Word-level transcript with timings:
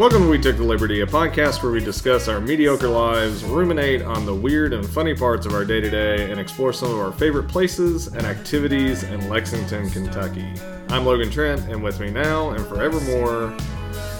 Welcome 0.00 0.22
to 0.22 0.28
We 0.30 0.38
Took 0.38 0.56
the 0.56 0.64
Liberty, 0.64 1.02
a 1.02 1.06
podcast 1.06 1.62
where 1.62 1.70
we 1.70 1.84
discuss 1.84 2.26
our 2.26 2.40
mediocre 2.40 2.88
lives, 2.88 3.44
ruminate 3.44 4.00
on 4.00 4.24
the 4.24 4.34
weird 4.34 4.72
and 4.72 4.88
funny 4.88 5.14
parts 5.14 5.44
of 5.44 5.52
our 5.52 5.62
day 5.62 5.78
to 5.78 5.90
day, 5.90 6.30
and 6.30 6.40
explore 6.40 6.72
some 6.72 6.90
of 6.90 6.98
our 6.98 7.12
favorite 7.12 7.48
places 7.48 8.06
and 8.06 8.22
activities 8.22 9.02
in 9.02 9.28
Lexington, 9.28 9.90
Kentucky. 9.90 10.54
I'm 10.88 11.04
Logan 11.04 11.30
Trent, 11.30 11.60
and 11.68 11.82
with 11.82 12.00
me 12.00 12.10
now 12.10 12.48
and 12.52 12.64
forevermore, 12.64 13.54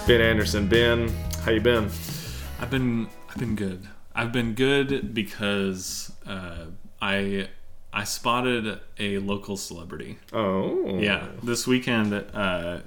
Ben 0.06 0.20
Anderson. 0.20 0.68
Ben, 0.68 1.08
how 1.44 1.52
you 1.52 1.62
been? 1.62 1.84
I've 2.60 2.70
been 2.70 3.08
I've 3.30 3.38
been 3.38 3.56
good. 3.56 3.88
I've 4.14 4.32
been 4.32 4.52
good 4.52 5.14
because 5.14 6.12
uh, 6.26 6.66
I 7.00 7.48
I 7.90 8.04
spotted 8.04 8.80
a 8.98 9.16
local 9.20 9.56
celebrity. 9.56 10.18
Oh, 10.30 10.98
Yeah, 10.98 11.28
this 11.42 11.66
weekend. 11.66 12.12
Uh, 12.12 12.80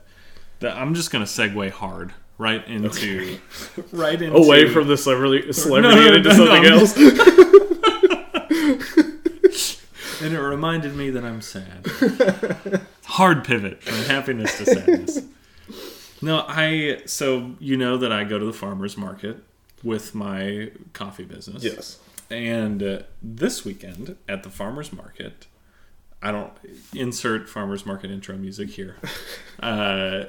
that 0.60 0.78
I'm 0.78 0.94
just 0.94 1.10
gonna 1.10 1.25
segue 1.25 1.71
hard 1.71 2.14
right 2.43 2.68
into 2.68 3.39
right 3.93 4.21
into 4.21 4.36
Away 4.36 4.68
from 4.70 4.88
the 4.88 4.97
celebrity, 4.97 5.52
celebrity 5.54 5.96
No, 5.96 6.02
no, 6.02 6.07
and 6.07 6.15
into 6.18 6.29
no, 6.29 6.36
something 6.36 6.66
else. 6.66 6.97
and 10.21 10.33
it 10.33 10.39
reminded 10.39 10.96
me 10.96 11.10
that 11.10 11.24
I'm 11.24 11.42
sad. 11.42 11.86
Hard 13.06 13.46
pivot 13.46 13.82
from 13.82 13.96
happiness 14.06 14.57
to 14.57 14.66
sadness. 14.66 15.19
No, 16.21 16.43
I 16.47 17.02
so 17.06 17.56
you 17.60 17.78
know 17.78 17.97
that 17.97 18.11
I 18.11 18.25
go 18.25 18.38
to 18.38 18.46
the 18.46 18.54
farmers 18.54 18.97
market 18.97 19.38
with 19.82 20.14
my 20.14 20.71
coffee 20.94 21.24
business. 21.25 21.64
yes. 21.64 22.00
And 22.30 22.83
uh, 22.83 23.00
this 23.21 23.64
weekend 23.64 24.18
at 24.28 24.44
the 24.44 24.50
farmers 24.50 24.91
market, 24.91 25.47
I 26.21 26.32
don't 26.32 26.52
insert 26.96 27.50
farmers 27.50 27.86
market 27.86 28.11
intro 28.11 28.36
music 28.38 28.69
here. 28.71 28.97
Uh, 29.61 30.25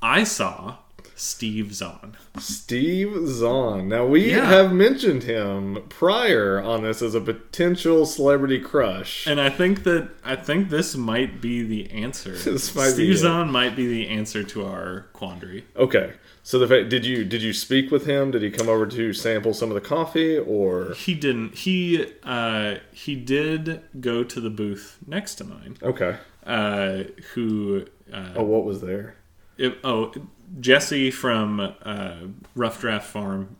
I 0.00 0.22
saw 0.24 0.76
Steve 1.18 1.72
Zahn. 1.74 2.14
Steve 2.38 3.26
Zahn. 3.26 3.88
Now 3.88 4.04
we 4.06 4.30
Yeah. 4.30 4.44
have 4.46 4.72
mentioned 4.72 5.22
him 5.22 5.78
prior 5.88 6.60
on 6.60 6.82
this 6.82 7.00
as 7.00 7.14
a 7.14 7.20
potential 7.20 8.04
celebrity 8.04 8.58
crush. 8.60 9.26
And 9.26 9.40
I 9.40 9.48
think 9.48 9.84
that 9.84 10.10
I 10.22 10.36
think 10.36 10.68
this 10.68 10.94
might 10.94 11.40
be 11.40 11.62
the 11.62 11.90
answer. 11.90 12.36
Steve. 12.58 13.16
Zahn 13.16 13.50
might 13.50 13.74
be 13.74 13.86
the 13.86 14.08
answer 14.08 14.42
to 14.42 14.64
our 14.66 15.06
quandary. 15.14 15.64
Okay. 15.74 16.12
So 16.42 16.58
the 16.58 16.68
fact 16.68 16.90
did 16.90 17.04
you 17.06 17.24
did 17.24 17.42
you 17.42 17.52
speak 17.52 17.90
with 17.90 18.06
him? 18.06 18.30
Did 18.30 18.42
he 18.42 18.50
come 18.50 18.68
over 18.68 18.86
to 18.86 19.12
sample 19.14 19.54
some 19.54 19.70
of 19.70 19.74
the 19.74 19.80
coffee 19.80 20.38
or 20.38 20.92
He 20.94 21.14
didn't. 21.14 21.54
He 21.54 22.06
uh, 22.24 22.76
he 22.92 23.16
did 23.16 23.80
go 24.00 24.22
to 24.22 24.40
the 24.40 24.50
booth 24.50 24.98
next 25.06 25.36
to 25.36 25.44
mine. 25.44 25.76
Okay. 25.82 26.16
Uh, 26.46 27.04
who? 27.34 27.86
Uh, 28.12 28.34
Oh, 28.36 28.44
what 28.44 28.64
was 28.64 28.80
there? 28.82 29.16
It, 29.58 29.78
oh, 29.82 30.12
Jesse 30.58 31.10
from 31.10 31.74
uh, 31.82 32.16
Rough 32.54 32.80
Draft 32.80 33.06
Farm, 33.06 33.56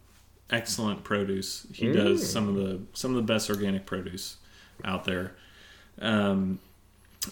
excellent 0.51 1.05
produce. 1.05 1.67
He 1.73 1.93
does 1.93 2.31
some 2.31 2.49
of 2.49 2.55
the 2.55 2.81
some 2.93 3.11
of 3.11 3.17
the 3.17 3.23
best 3.33 3.51
organic 3.51 3.87
produce 3.87 4.37
out 4.85 5.05
there. 5.05 5.35
Um, 6.01 6.59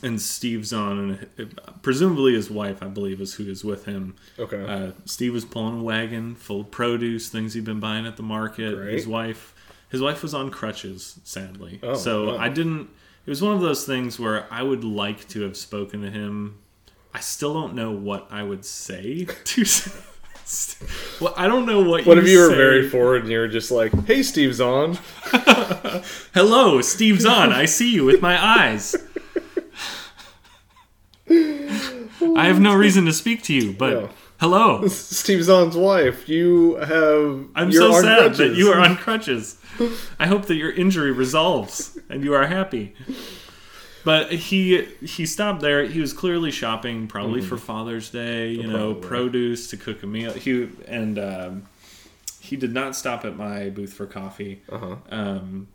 and 0.02 0.20
Steve 0.20 0.66
Zahn, 0.66 1.28
and 1.38 1.60
presumably 1.82 2.34
his 2.34 2.50
wife, 2.50 2.82
I 2.82 2.86
believe, 2.86 3.20
is 3.20 3.34
who 3.34 3.48
is 3.48 3.64
with 3.64 3.84
him. 3.84 4.16
Okay. 4.38 4.64
Uh, 4.64 4.92
Steve 5.04 5.32
was 5.32 5.44
pulling 5.44 5.80
a 5.80 5.82
wagon 5.82 6.34
full 6.34 6.62
of 6.62 6.70
produce, 6.70 7.28
things 7.28 7.54
he'd 7.54 7.64
been 7.64 7.80
buying 7.80 8.06
at 8.06 8.16
the 8.16 8.22
market. 8.22 8.74
Great. 8.74 8.94
His 8.94 9.06
wife, 9.06 9.54
his 9.90 10.00
wife 10.00 10.22
was 10.22 10.34
on 10.34 10.50
crutches, 10.50 11.20
sadly. 11.24 11.78
Oh, 11.82 11.94
so 11.94 12.30
oh. 12.30 12.38
I 12.38 12.48
didn't. 12.48 12.88
It 13.26 13.30
was 13.30 13.40
one 13.40 13.54
of 13.54 13.60
those 13.60 13.86
things 13.86 14.18
where 14.18 14.46
I 14.50 14.62
would 14.62 14.84
like 14.84 15.28
to 15.28 15.42
have 15.42 15.56
spoken 15.56 16.02
to 16.02 16.10
him. 16.10 16.58
I 17.14 17.20
still 17.20 17.54
don't 17.54 17.74
know 17.74 17.92
what 17.92 18.26
I 18.30 18.42
would 18.42 18.64
say 18.64 19.24
to. 19.44 19.64
well, 21.20 21.32
I 21.36 21.46
don't 21.46 21.64
know 21.66 21.80
what. 21.88 22.04
what 22.06 22.16
you 22.16 22.22
if 22.22 22.28
you 22.28 22.38
were 22.40 22.50
say. 22.50 22.56
very 22.56 22.88
forward 22.88 23.22
and 23.22 23.30
you 23.30 23.38
were 23.38 23.48
just 23.48 23.70
like, 23.70 23.92
"Hey, 24.06 24.22
Steve 24.22 24.54
Zahn." 24.54 24.98
Hello, 26.34 26.80
Steve 26.82 27.20
Zahn. 27.20 27.52
I 27.52 27.64
see 27.66 27.94
you 27.94 28.04
with 28.04 28.20
my 28.20 28.42
eyes. 28.44 28.94
I 31.30 32.46
have 32.46 32.60
no 32.60 32.74
reason 32.74 33.04
to 33.06 33.12
speak 33.12 33.42
to 33.44 33.54
you, 33.54 33.72
but 33.72 33.92
Yeah. 33.92 34.08
hello. 34.40 34.86
Steve 34.88 35.44
Zahn's 35.44 35.76
wife. 35.76 36.28
You 36.28 36.74
have. 36.76 37.46
I'm 37.54 37.72
so 37.72 37.94
on 37.94 38.02
sad 38.02 38.34
that 38.34 38.54
you 38.54 38.70
are 38.72 38.80
on 38.80 38.96
crutches. 38.96 39.56
I 40.18 40.26
hope 40.26 40.46
that 40.46 40.54
your 40.56 40.70
injury 40.72 41.10
resolves 41.12 41.98
and 42.10 42.22
you 42.24 42.34
are 42.34 42.46
happy. 42.46 42.94
But 44.04 44.30
he 44.32 44.84
he 45.02 45.24
stopped 45.26 45.60
there. 45.62 45.84
He 45.84 46.00
was 46.00 46.12
clearly 46.12 46.50
shopping, 46.50 47.06
probably 47.08 47.40
for 47.40 47.56
Father's 47.56 48.10
Day. 48.10 48.50
You 48.50 48.66
know, 48.66 48.94
produce 48.94 49.70
to 49.70 49.76
cook 49.76 50.02
a 50.02 50.06
meal. 50.06 50.32
He 50.32 50.68
and 50.86 51.18
um, 51.18 51.62
he 52.40 52.56
did 52.56 52.72
not 52.74 52.94
stop 52.94 53.24
at 53.24 53.36
my 53.36 53.70
booth 53.70 53.94
for 53.94 54.06
coffee. 54.06 54.60
Uh-huh. 54.70 54.96
Um, 55.10 55.68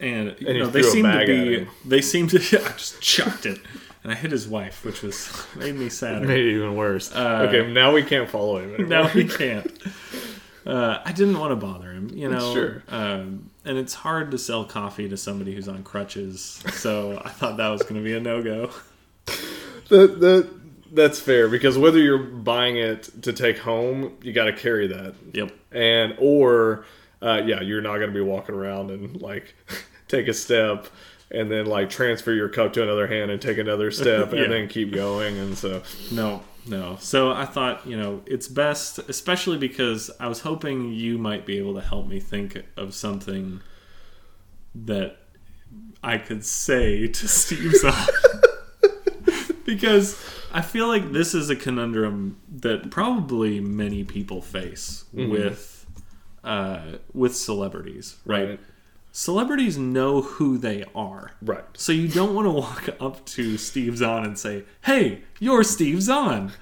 and 0.00 0.34
you 0.40 0.48
And 0.48 0.58
know, 0.58 0.66
they 0.66 0.80
threw 0.80 0.88
a 0.88 0.92
seem 0.92 1.04
to 1.04 1.26
be. 1.26 1.68
They 1.86 2.00
seem 2.00 2.26
to. 2.28 2.38
I 2.64 2.72
just 2.72 3.00
chucked 3.00 3.46
it, 3.46 3.60
and 4.02 4.10
I 4.10 4.16
hit 4.16 4.32
his 4.32 4.48
wife, 4.48 4.84
which 4.84 5.02
was 5.02 5.30
made 5.56 5.76
me 5.76 5.88
sad. 5.88 6.22
Made 6.22 6.40
it 6.40 6.54
even 6.54 6.74
worse. 6.74 7.14
Uh, 7.14 7.46
okay, 7.48 7.72
now 7.72 7.92
we 7.92 8.02
can't 8.02 8.28
follow 8.28 8.58
him. 8.58 8.70
Anymore. 8.74 8.88
now 8.88 9.06
he 9.06 9.24
can't. 9.28 9.70
Uh, 10.66 10.98
I 11.04 11.12
didn't 11.12 11.38
want 11.38 11.52
to 11.52 11.56
bother 11.56 11.90
him, 11.92 12.10
you 12.12 12.28
know. 12.28 12.52
Sure. 12.54 12.82
Um, 12.88 13.49
and 13.64 13.76
it's 13.78 13.94
hard 13.94 14.30
to 14.30 14.38
sell 14.38 14.64
coffee 14.64 15.08
to 15.08 15.16
somebody 15.16 15.54
who's 15.54 15.68
on 15.68 15.82
crutches, 15.82 16.62
so 16.72 17.20
I 17.24 17.28
thought 17.30 17.56
that 17.58 17.68
was 17.68 17.82
going 17.82 17.96
to 17.96 18.02
be 18.04 18.14
a 18.14 18.20
no 18.20 18.42
go. 18.42 18.70
the 19.88 20.06
the 20.06 20.50
that's 20.92 21.20
fair 21.20 21.48
because 21.48 21.78
whether 21.78 21.98
you're 21.98 22.18
buying 22.18 22.76
it 22.76 23.08
to 23.22 23.32
take 23.32 23.58
home, 23.58 24.16
you 24.22 24.32
got 24.32 24.46
to 24.46 24.52
carry 24.52 24.86
that, 24.88 25.14
Yep. 25.34 25.52
and 25.72 26.14
or 26.18 26.84
uh, 27.22 27.42
yeah, 27.44 27.60
you're 27.60 27.82
not 27.82 27.96
going 27.98 28.08
to 28.08 28.14
be 28.14 28.20
walking 28.20 28.54
around 28.54 28.90
and 28.90 29.20
like 29.20 29.54
take 30.08 30.26
a 30.28 30.34
step 30.34 30.86
and 31.30 31.48
then 31.50 31.66
like 31.66 31.88
transfer 31.90 32.32
your 32.32 32.48
cup 32.48 32.72
to 32.72 32.82
another 32.82 33.06
hand 33.06 33.30
and 33.30 33.40
take 33.40 33.58
another 33.58 33.90
step 33.92 34.32
Yeah. 34.32 34.42
and 34.42 34.52
then 34.52 34.68
keep 34.68 34.92
going, 34.92 35.38
and 35.38 35.56
so 35.56 35.82
No, 36.10 36.42
no. 36.70 36.96
So 37.00 37.32
I 37.32 37.44
thought, 37.44 37.86
you 37.86 37.96
know, 37.96 38.22
it's 38.26 38.46
best, 38.46 38.98
especially 39.00 39.58
because 39.58 40.10
I 40.20 40.28
was 40.28 40.40
hoping 40.40 40.92
you 40.92 41.18
might 41.18 41.44
be 41.44 41.58
able 41.58 41.74
to 41.74 41.80
help 41.80 42.06
me 42.06 42.20
think 42.20 42.62
of 42.76 42.94
something 42.94 43.60
that 44.74 45.16
I 46.02 46.18
could 46.18 46.44
say 46.44 47.08
to 47.18 47.28
Steve 47.28 47.74
Zahn. 47.74 48.08
because 49.64 50.22
I 50.52 50.62
feel 50.62 50.86
like 50.86 51.12
this 51.12 51.34
is 51.34 51.50
a 51.50 51.56
conundrum 51.56 52.40
that 52.48 52.90
probably 52.90 53.60
many 53.60 54.04
people 54.04 54.40
face 54.40 55.04
with 55.12 55.86
uh, 56.44 56.98
with 57.12 57.36
celebrities, 57.36 58.16
right? 58.24 58.50
Right. 58.50 58.60
Celebrities 59.12 59.76
know 59.76 60.22
who 60.22 60.56
they 60.56 60.84
are. 60.94 61.32
right. 61.42 61.64
So 61.74 61.92
you 61.92 62.08
don't 62.08 62.34
want 62.34 62.46
to 62.46 62.50
walk 62.50 62.88
up 63.00 63.24
to 63.26 63.58
Steve 63.58 63.96
Zahn 63.96 64.24
and 64.24 64.38
say, 64.38 64.64
"Hey, 64.82 65.22
you're 65.38 65.64
Steve 65.64 66.02
Zahn," 66.02 66.52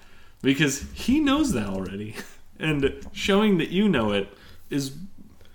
because 0.42 0.84
he 0.94 1.20
knows 1.20 1.52
that 1.52 1.66
already, 1.66 2.14
and 2.58 3.06
showing 3.12 3.58
that 3.58 3.68
you 3.68 3.88
know 3.88 4.12
it 4.12 4.28
is. 4.70 4.96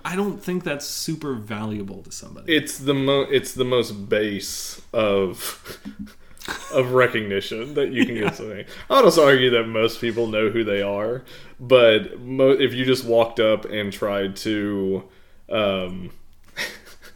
I 0.06 0.18
don't 0.18 0.44
think 0.44 0.66
that's 0.66 0.86
super 0.86 1.34
valuable 1.34 2.04
to 2.04 2.12
somebody. 2.12 2.54
It's 2.54 2.78
the 2.78 2.94
mo 2.94 3.22
it's 3.22 3.54
the 3.54 3.64
most 3.64 4.10
base 4.10 4.82
of 4.92 5.80
of 6.74 6.92
recognition 6.92 7.74
that 7.76 7.92
you 7.92 8.06
can 8.06 8.16
get 8.16 8.36
something. 8.36 8.66
I 8.90 8.96
would 8.96 9.06
also 9.06 9.26
argue 9.26 9.50
that 9.52 9.64
most 9.64 10.02
people 10.02 10.28
know 10.28 10.50
who 10.50 10.64
they 10.66 10.82
are, 10.82 11.24
but 11.60 12.20
mo- 12.20 12.50
if 12.52 12.74
you 12.74 12.84
just 12.84 13.06
walked 13.06 13.40
up 13.40 13.64
and 13.66 13.94
tried 13.94 14.36
to 14.38 15.06
um, 15.50 16.12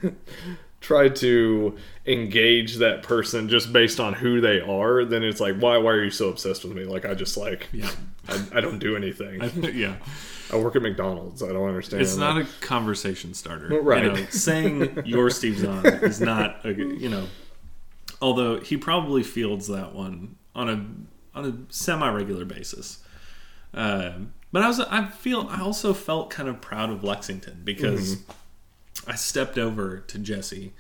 tried 0.81 1.15
to 1.17 1.75
engage 2.05 2.75
that 2.75 3.03
person 3.03 3.49
just 3.49 3.73
based 3.73 3.99
on 3.99 4.13
who 4.13 4.39
they 4.39 4.61
are, 4.61 5.03
then 5.03 5.23
it's 5.23 5.39
like, 5.41 5.57
why 5.59 5.77
why 5.77 5.91
are 5.91 6.03
you 6.03 6.11
so 6.11 6.29
obsessed 6.29 6.63
with 6.63 6.73
me? 6.75 6.85
Like 6.85 7.05
I 7.05 7.13
just 7.13 7.37
like 7.37 7.67
yeah, 7.71 7.91
I, 8.27 8.45
I 8.55 8.61
don't 8.61 8.79
do 8.79 8.95
anything. 8.95 9.41
I, 9.43 9.47
yeah. 9.69 9.95
I 10.51 10.55
work 10.55 10.77
at 10.77 10.81
McDonald's. 10.81 11.43
I 11.43 11.47
don't 11.47 11.67
understand. 11.67 12.01
It's 12.01 12.15
not 12.15 12.37
a 12.37 12.45
conversation 12.61 13.33
starter, 13.33 13.67
Well, 13.69 13.81
right. 13.81 14.05
You 14.05 14.13
know, 14.13 14.25
saying 14.29 15.01
you're 15.05 15.29
Steve 15.29 15.59
Zahn 15.59 15.85
is 15.85 16.21
not 16.21 16.65
a 16.65 16.73
you 16.73 17.09
know. 17.09 17.27
Although 18.21 18.59
he 18.61 18.77
probably 18.77 19.23
fields 19.23 19.67
that 19.67 19.93
one 19.93 20.37
on 20.55 20.69
a 20.69 21.37
on 21.37 21.45
a 21.45 21.73
semi 21.73 22.09
regular 22.09 22.45
basis. 22.45 22.99
Um, 23.73 24.33
but 24.53 24.63
I 24.63 24.67
was 24.67 24.79
I 24.79 25.07
feel 25.07 25.47
I 25.51 25.59
also 25.59 25.93
felt 25.93 26.29
kind 26.29 26.47
of 26.47 26.61
proud 26.61 26.89
of 26.89 27.03
Lexington 27.03 27.61
because 27.63 28.15
Mm-hmm. 28.15 28.31
I 29.05 29.15
stepped 29.15 29.57
over 29.57 29.99
to 29.99 30.17
Jesse 30.17 30.73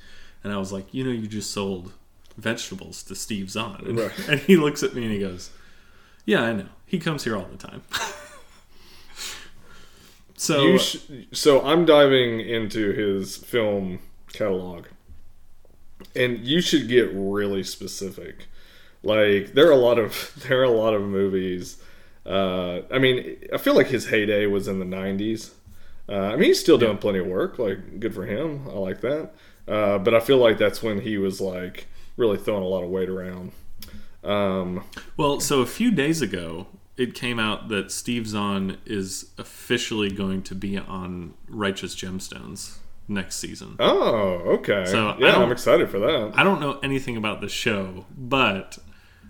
and 0.43 0.53
I 0.53 0.57
was 0.57 0.71
like, 0.71 0.93
you 0.93 1.03
know, 1.03 1.11
you 1.11 1.27
just 1.27 1.51
sold 1.51 1.93
vegetables 2.37 3.03
to 3.03 3.15
Steve 3.15 3.49
Zahn, 3.49 3.83
and, 3.85 3.97
Right. 3.99 4.11
and 4.29 4.39
he 4.41 4.55
looks 4.57 4.83
at 4.83 4.93
me 4.93 5.03
and 5.03 5.11
he 5.11 5.19
goes, 5.19 5.49
"Yeah, 6.25 6.43
I 6.43 6.53
know. 6.53 6.67
He 6.85 6.99
comes 6.99 7.23
here 7.23 7.35
all 7.35 7.47
the 7.51 7.57
time." 7.57 7.81
so 10.35 10.61
You 10.63 10.79
sh- 10.79 10.97
so 11.31 11.61
I'm 11.65 11.85
diving 11.85 12.39
into 12.39 12.91
his 12.91 13.37
film 13.37 13.99
catalog, 14.33 14.85
and 16.15 16.39
you 16.39 16.61
should 16.61 16.87
get 16.87 17.09
really 17.13 17.63
specific. 17.63 18.47
Like 19.03 19.53
there 19.53 19.67
are 19.67 19.71
a 19.71 19.75
lot 19.77 19.97
of 19.99 20.43
there 20.47 20.59
are 20.59 20.63
a 20.63 20.69
lot 20.69 20.93
of 20.93 21.01
movies 21.01 21.77
Uh, 22.25 22.81
I 22.91 22.99
mean, 22.99 23.37
I 23.53 23.57
feel 23.57 23.73
like 23.73 23.87
his 23.87 24.07
heyday 24.09 24.45
was 24.47 24.67
in 24.67 24.79
the 24.79 24.85
'90s. 24.85 25.51
Uh, 26.09 26.13
I 26.13 26.31
mean, 26.35 26.45
he's 26.45 26.59
still 26.59 26.77
doing 26.77 26.97
plenty 26.97 27.19
of 27.19 27.27
work. 27.27 27.59
Like, 27.59 27.99
good 27.99 28.13
for 28.13 28.25
him. 28.25 28.67
I 28.67 28.73
like 28.73 29.01
that. 29.01 29.33
Uh, 29.67 29.97
but 29.97 30.13
I 30.13 30.19
feel 30.21 30.37
like 30.37 30.57
that's 30.57 30.81
when 30.81 31.01
he 31.01 31.17
was 31.17 31.41
like 31.41 31.87
really 32.15 32.37
throwing 32.37 32.63
a 32.63 32.67
lot 32.67 32.83
of 32.83 32.89
weight 32.89 33.09
around. 33.09 33.51
Um, 34.23 34.83
Well, 35.17 35.39
so 35.39 35.61
a 35.61 35.65
few 35.65 35.91
days 35.91 36.21
ago, 36.21 36.67
it 36.95 37.13
came 37.13 37.39
out 37.39 37.67
that 37.69 37.91
Steve 37.91 38.27
Zahn 38.27 38.77
is 38.85 39.31
officially 39.37 40.09
going 40.09 40.41
to 40.43 40.55
be 40.55 40.77
on 40.77 41.33
Righteous 41.47 41.95
Gemstones 41.95 42.77
next 43.07 43.37
season. 43.37 43.75
oh, 43.79 44.57
okay. 44.59 44.85
So, 44.85 45.15
yeah, 45.19 45.37
I'm 45.37 45.51
excited 45.51 45.89
for 45.89 45.99
that. 45.99 46.31
I 46.35 46.43
don't 46.43 46.59
know 46.59 46.79
anything 46.81 47.15
about 47.17 47.41
the 47.41 47.47
show, 47.49 48.05
but 48.17 48.77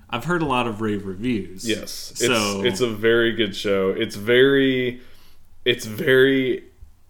I've 0.09 0.23
heard 0.25 0.41
a 0.41 0.45
lot 0.45 0.67
of 0.67 0.81
rave 0.81 1.05
reviews. 1.05 1.67
Yes, 1.67 2.11
it's 2.11 2.25
So 2.25 2.63
it's 2.63 2.81
a 2.81 2.89
very 2.89 3.33
good 3.33 3.55
show. 3.55 3.89
It's 3.91 4.15
very, 4.15 5.01
it's 5.65 5.85
very 5.85 6.63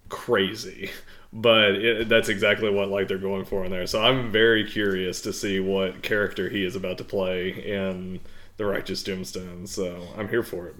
crazy, 0.10 0.90
but 1.34 1.72
it, 1.72 2.10
that's 2.10 2.30
exactly 2.30 2.70
what 2.70 2.90
like 2.90 3.08
they're 3.08 3.18
going 3.18 3.46
for 3.46 3.66
in 3.66 3.72
there. 3.72 3.88
So 3.88 4.02
I'm 4.02 4.32
very 4.32 4.64
curious 4.64 5.22
to 5.22 5.34
see 5.34 5.60
what 5.60 6.02
character 6.04 6.50
he 6.50 6.64
is 6.64 6.76
about 6.76 6.98
to 7.00 7.04
play 7.04 7.50
in 7.50 8.20
the 8.58 8.66
Righteous 8.66 9.04
Gemstones. 9.04 9.70
So 9.70 10.08
I'm 10.18 10.30
here 10.30 10.44
for 10.44 10.68
it. 10.68 10.76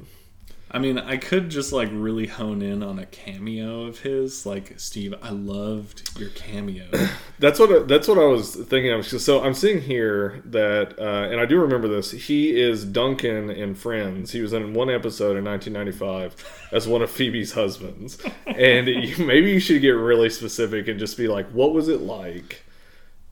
I 0.78 0.80
mean, 0.80 1.00
I 1.00 1.18
could 1.18 1.50
just 1.50 1.74
like 1.74 1.90
really 1.92 2.28
hone 2.28 2.62
in 2.62 2.84
on 2.84 3.00
a 3.00 3.08
cameo 3.08 3.86
of 3.86 4.02
his, 4.02 4.46
like 4.46 4.80
Steve. 4.80 5.12
I 5.24 5.32
loved 5.32 6.20
your 6.20 6.30
cameo. 6.30 6.86
That's 7.40 7.60
what 7.60 7.88
that's 7.88 8.08
what 8.08 8.20
I 8.20 8.26
was 8.26 8.56
thinking 8.56 8.92
of. 8.92 9.04
So 9.06 9.44
I'm 9.44 9.56
seeing 9.56 9.82
here 9.82 10.42
that, 10.46 11.00
uh, 11.00 11.30
and 11.32 11.40
I 11.40 11.46
do 11.46 11.60
remember 11.60 11.88
this. 11.88 12.12
He 12.12 12.60
is 12.60 12.86
Duncan 12.86 13.50
in 13.50 13.74
Friends. 13.74 14.32
He 14.32 14.42
was 14.42 14.54
in 14.54 14.74
one 14.74 14.90
episode 14.90 15.36
in 15.38 15.46
1995 15.46 16.70
as 16.72 16.88
one 16.88 17.02
of 17.02 17.10
Phoebe's 17.10 17.54
husbands. 17.54 18.22
And 18.46 18.88
you, 18.88 19.24
maybe 19.24 19.52
you 19.52 19.60
should 19.60 19.82
get 19.82 19.92
really 19.92 20.32
specific 20.32 20.88
and 20.88 21.00
just 21.00 21.16
be 21.16 21.28
like, 21.28 21.48
what 21.50 21.74
was 21.74 21.90
it 21.90 22.02
like 22.02 22.64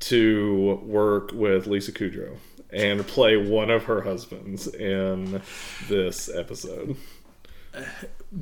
to 0.01 0.79
work 0.83 1.31
with 1.33 1.65
Lisa 1.65 1.91
Kudrow 1.91 2.37
and 2.71 3.07
play 3.07 3.37
one 3.37 3.71
of 3.71 3.85
her 3.85 4.01
husbands 4.01 4.67
in 4.67 5.41
this 5.87 6.29
episode? 6.29 6.95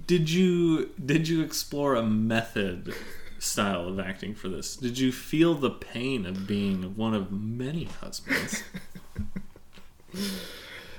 Did 0.08 0.30
you 0.30 0.92
did 1.04 1.28
you 1.28 1.42
explore 1.42 1.96
a 1.96 2.04
method 2.04 2.94
style 3.40 3.88
of 3.88 4.00
acting 4.00 4.36
for 4.36 4.50
this? 4.50 4.76
Did 4.76 4.98
you 4.98 5.12
feel 5.12 5.56
the 5.56 5.70
pain 5.70 6.26
of 6.26 6.48
being 6.48 6.96
one 6.96 7.14
of 7.14 7.32
many 7.32 7.86
husbands? 7.86 8.64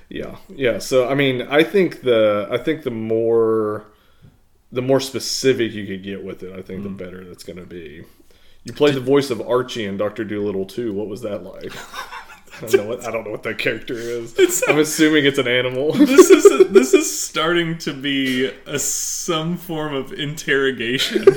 Yeah, 0.08 0.36
yeah. 0.48 0.78
So 0.78 1.08
I 1.08 1.14
mean, 1.14 1.42
I 1.42 1.64
think 1.64 2.02
the 2.02 2.46
I 2.50 2.58
think 2.58 2.82
the 2.82 2.90
more 2.90 3.86
the 4.70 4.82
more 4.82 5.00
specific 5.00 5.72
you 5.72 5.86
could 5.86 6.02
get 6.02 6.22
with 6.22 6.42
it, 6.42 6.52
I 6.56 6.62
think 6.62 6.82
the 6.82 6.88
mm. 6.88 6.96
better 6.96 7.24
that's 7.24 7.44
going 7.44 7.58
to 7.58 7.66
be. 7.66 8.04
You 8.64 8.72
played 8.72 8.94
the 8.94 9.00
voice 9.00 9.30
of 9.30 9.40
Archie 9.40 9.84
in 9.84 9.96
Doctor 9.96 10.24
Dolittle 10.24 10.64
2. 10.64 10.92
What 10.92 11.08
was 11.08 11.20
that 11.22 11.42
like? 11.42 11.72
I 12.62 12.66
don't 12.66 12.74
know 12.74 12.84
what 12.86 13.04
I 13.06 13.10
don't 13.10 13.24
know 13.24 13.30
what 13.30 13.42
that 13.44 13.58
character 13.58 13.94
is. 13.94 14.62
I'm 14.68 14.78
assuming 14.78 15.24
it's 15.24 15.38
an 15.38 15.48
animal. 15.48 15.92
this 15.94 16.30
is 16.30 16.68
this 16.70 16.94
is 16.94 17.20
starting 17.20 17.78
to 17.78 17.92
be 17.92 18.46
a 18.66 18.78
some 18.78 19.56
form 19.56 19.94
of 19.94 20.12
interrogation. 20.12 21.24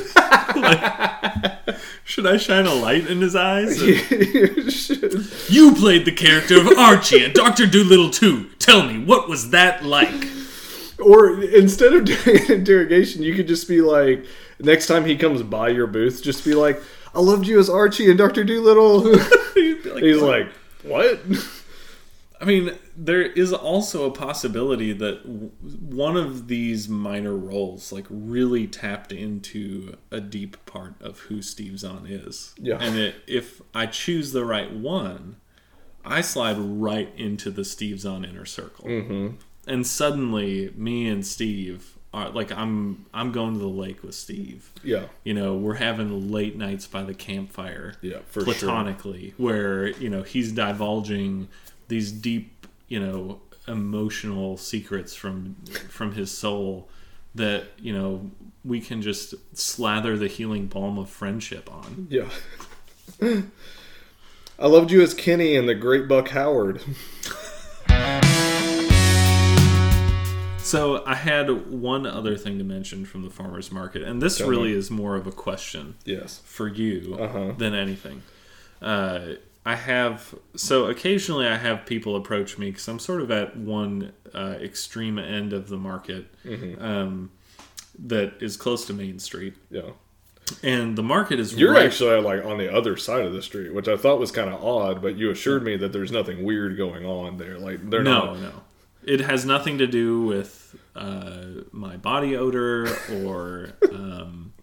Like, 0.56 1.76
should 2.04 2.26
I 2.26 2.38
shine 2.38 2.66
a 2.66 2.74
light 2.74 3.06
in 3.08 3.22
his 3.22 3.36
eyes? 3.36 3.80
You 3.80 5.76
played 5.76 6.06
the 6.06 6.14
character 6.16 6.60
of 6.60 6.68
Archie 6.78 7.24
and 7.24 7.34
Doctor 7.34 7.68
Dolittle 7.68 8.10
2. 8.10 8.52
Tell 8.58 8.84
me, 8.88 9.04
what 9.04 9.30
was 9.30 9.52
that 9.52 9.84
like? 9.86 10.28
or 11.00 11.44
instead 11.44 11.94
of 11.94 12.06
doing 12.06 12.46
an 12.46 12.52
interrogation, 12.52 13.24
you 13.24 13.36
could 13.36 13.48
just 13.48 13.68
be 13.68 13.82
like, 13.82 14.26
next 14.60 14.88
time 14.88 15.06
he 15.06 15.16
comes 15.16 15.44
by 15.44 15.70
your 15.70 15.88
booth, 15.88 16.24
just 16.24 16.44
be 16.44 16.54
like, 16.54 16.82
"I 17.14 17.20
loved 17.20 17.46
you 17.48 17.60
as 17.60 17.70
Archie 17.70 18.10
and 18.10 18.18
Doctor 18.18 18.44
Dolittle." 18.44 19.14
Like, 19.58 20.04
He's 20.04 20.22
"What?" 20.22 20.40
like, 20.40 20.48
"What?" 20.88 21.22
I 22.40 22.46
mean, 22.46 22.78
there 22.96 23.24
is 23.24 23.52
also 23.52 24.06
a 24.06 24.12
possibility 24.12 24.94
that 24.94 25.24
w- 25.24 25.52
one 25.62 26.16
of 26.16 26.48
these 26.48 26.88
minor 26.88 27.36
roles, 27.36 27.92
like, 27.92 28.06
really 28.10 28.68
tapped 28.68 29.12
into 29.12 29.98
a 30.12 30.22
deep 30.22 30.64
part 30.66 30.94
of 31.02 31.20
who 31.22 31.42
Steve 31.42 31.80
Zahn 31.80 32.06
is. 32.06 32.54
Yeah. 32.58 32.78
And 32.80 32.96
it, 32.96 33.16
if 33.26 33.62
I 33.74 33.88
choose 33.88 34.34
the 34.34 34.46
right 34.46 34.72
one, 34.72 35.38
I 36.06 36.22
slide 36.22 36.58
right 36.58 37.12
into 37.18 37.50
the 37.50 37.66
Steve 37.66 38.02
Zahn 38.02 38.24
inner 38.24 38.46
circle. 38.46 38.86
Mm-hmm. 38.86 39.28
And 39.66 39.88
suddenly, 39.88 40.72
me 40.76 41.08
and 41.10 41.26
Steve 41.26 41.97
are 42.26 42.30
like, 42.32 42.52
I'm 42.52 43.06
I'm 43.14 43.32
going 43.32 43.54
to 43.54 43.60
the 43.60 43.68
lake 43.68 44.04
with 44.04 44.16
Steve. 44.16 44.72
Yeah. 44.84 45.06
You 45.24 45.34
know, 45.34 45.56
we're 45.56 45.76
having 45.76 46.32
late 46.32 46.56
nights 46.58 46.88
by 46.88 47.04
the 47.04 47.14
campfire 47.14 47.94
Yeah, 48.02 48.20
for 48.28 48.42
sure. 48.44 48.54
platonically 48.54 49.34
where 49.38 49.88
you 49.88 50.10
know 50.10 50.24
he's 50.24 50.52
divulging 50.52 51.48
these 51.88 52.12
deep 52.12 52.66
you 52.88 53.00
know 53.00 53.42
emotional 53.68 54.58
secrets 54.58 55.14
from 55.16 55.56
from 55.90 56.14
his 56.14 56.32
soul 56.32 56.88
that 57.36 57.66
you 57.80 57.94
know 57.94 58.32
we 58.64 58.80
can 58.82 59.02
just 59.02 59.34
slather 59.56 60.18
the 60.18 60.28
healing 60.28 60.68
balm 60.68 60.98
of 60.98 61.10
friendship 61.10 61.70
on 61.72 62.08
Yeah. 62.10 62.30
I 64.60 64.68
loved 64.68 64.92
you 64.92 65.02
as 65.02 65.14
Kenny 65.14 65.56
and 65.56 65.68
the 65.70 65.76
Great 65.76 66.08
Buck 66.08 66.30
Howard. 66.30 66.82
so 70.68 71.04
i 71.06 71.16
had 71.16 71.50
one 71.72 72.06
other 72.06 72.36
thing 72.38 72.58
to 72.58 72.64
mention 72.64 73.06
from 73.06 73.24
the 73.24 73.30
farmers 73.30 73.72
market 73.72 74.02
and 74.04 74.22
this 74.22 74.38
Tell 74.38 74.50
really 74.50 74.72
me. 74.72 74.78
is 74.78 74.90
more 74.92 75.16
of 75.16 75.26
a 75.28 75.32
question 75.32 75.96
Yes. 76.06 76.42
for 76.46 76.68
you 76.68 77.18
Uh-huh. 77.20 77.54
than 77.58 77.74
anything. 77.74 78.22
Uh, 78.82 79.34
I 79.66 79.76
have 79.76 80.34
so 80.56 80.86
occasionally 80.86 81.46
I 81.48 81.58
have 81.58 81.86
people 81.86 82.16
approach 82.16 82.58
me 82.58 82.68
because 82.72 82.88
I'm 82.88 83.00
sort 83.00 83.22
of 83.22 83.32
at 83.32 83.58
one 83.58 84.14
uh, 84.34 84.56
extreme 84.62 85.18
end 85.20 85.52
of 85.54 85.68
the 85.70 85.78
market 85.78 86.26
Mm-hmm. 86.46 86.82
um, 86.82 87.32
that 88.00 88.34
is 88.42 88.56
close 88.58 88.86
to 88.86 88.94
Main 88.94 89.18
Street, 89.20 89.56
Yeah. 89.72 89.90
and 90.64 90.96
the 90.96 91.04
market 91.04 91.40
is 91.40 91.56
You're 91.56 91.74
right- 91.74 91.86
actually 91.88 92.22
like 92.22 92.46
on 92.46 92.58
the 92.60 92.72
other 92.72 92.96
side 92.96 93.26
of 93.26 93.34
the 93.34 93.42
street, 93.42 93.74
which 93.74 93.88
I 93.88 93.98
thought 93.98 94.20
was 94.20 94.32
kind 94.32 94.50
of 94.50 94.64
odd, 94.64 95.02
but 95.02 95.18
you 95.18 95.32
assured 95.32 95.64
me 95.64 95.76
that 95.78 95.92
there's 95.92 96.12
nothing 96.12 96.44
weird 96.44 96.78
going 96.78 97.06
on 97.06 97.38
there. 97.38 97.58
Like 97.58 97.90
they're 97.90 98.04
no 98.04 98.26
not. 98.34 98.40
no. 98.40 98.52
It 99.04 99.22
has 99.22 99.46
nothing 99.46 99.78
to 99.78 99.88
do 99.88 100.22
with 100.22 100.76
uh, 100.96 101.64
my 101.72 101.98
body 101.98 102.36
odor 102.36 102.88
or 103.24 103.74
um, 103.92 104.54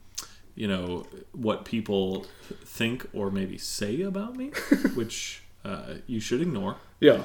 you 0.55 0.69
know 0.69 1.07
what 1.33 1.65
people 1.65 2.27
think 2.65 3.07
or 3.13 3.31
maybe 3.31 3.59
say 3.59 4.03
about 4.03 4.37
me, 4.37 4.49
which 4.95 5.43
uh, 5.65 5.95
you 6.07 6.21
should 6.21 6.41
ignore. 6.41 6.77
Yeah. 7.01 7.23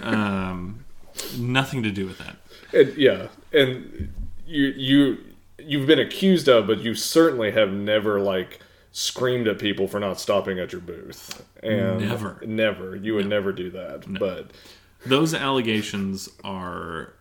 Um, 0.00 0.84
nothing 1.38 1.82
to 1.82 1.90
do 1.90 2.06
with 2.06 2.18
that. 2.18 2.36
And 2.72 2.96
yeah, 2.96 3.28
and 3.52 4.12
you 4.46 4.66
you 4.76 5.18
you've 5.58 5.86
been 5.86 5.98
accused 5.98 6.48
of, 6.48 6.66
but 6.66 6.80
you 6.80 6.94
certainly 6.94 7.50
have 7.52 7.72
never 7.72 8.20
like 8.20 8.60
screamed 8.92 9.46
at 9.46 9.58
people 9.58 9.86
for 9.86 10.00
not 10.00 10.18
stopping 10.18 10.58
at 10.58 10.72
your 10.72 10.80
booth. 10.80 11.44
And 11.62 12.00
Never. 12.00 12.40
never. 12.44 12.96
You 12.96 13.14
would 13.14 13.28
never 13.28 13.52
do 13.52 13.70
that. 13.70 14.04
But 14.18 14.50
Those 15.06 15.34
allegations 15.34 16.28
are 16.44 17.14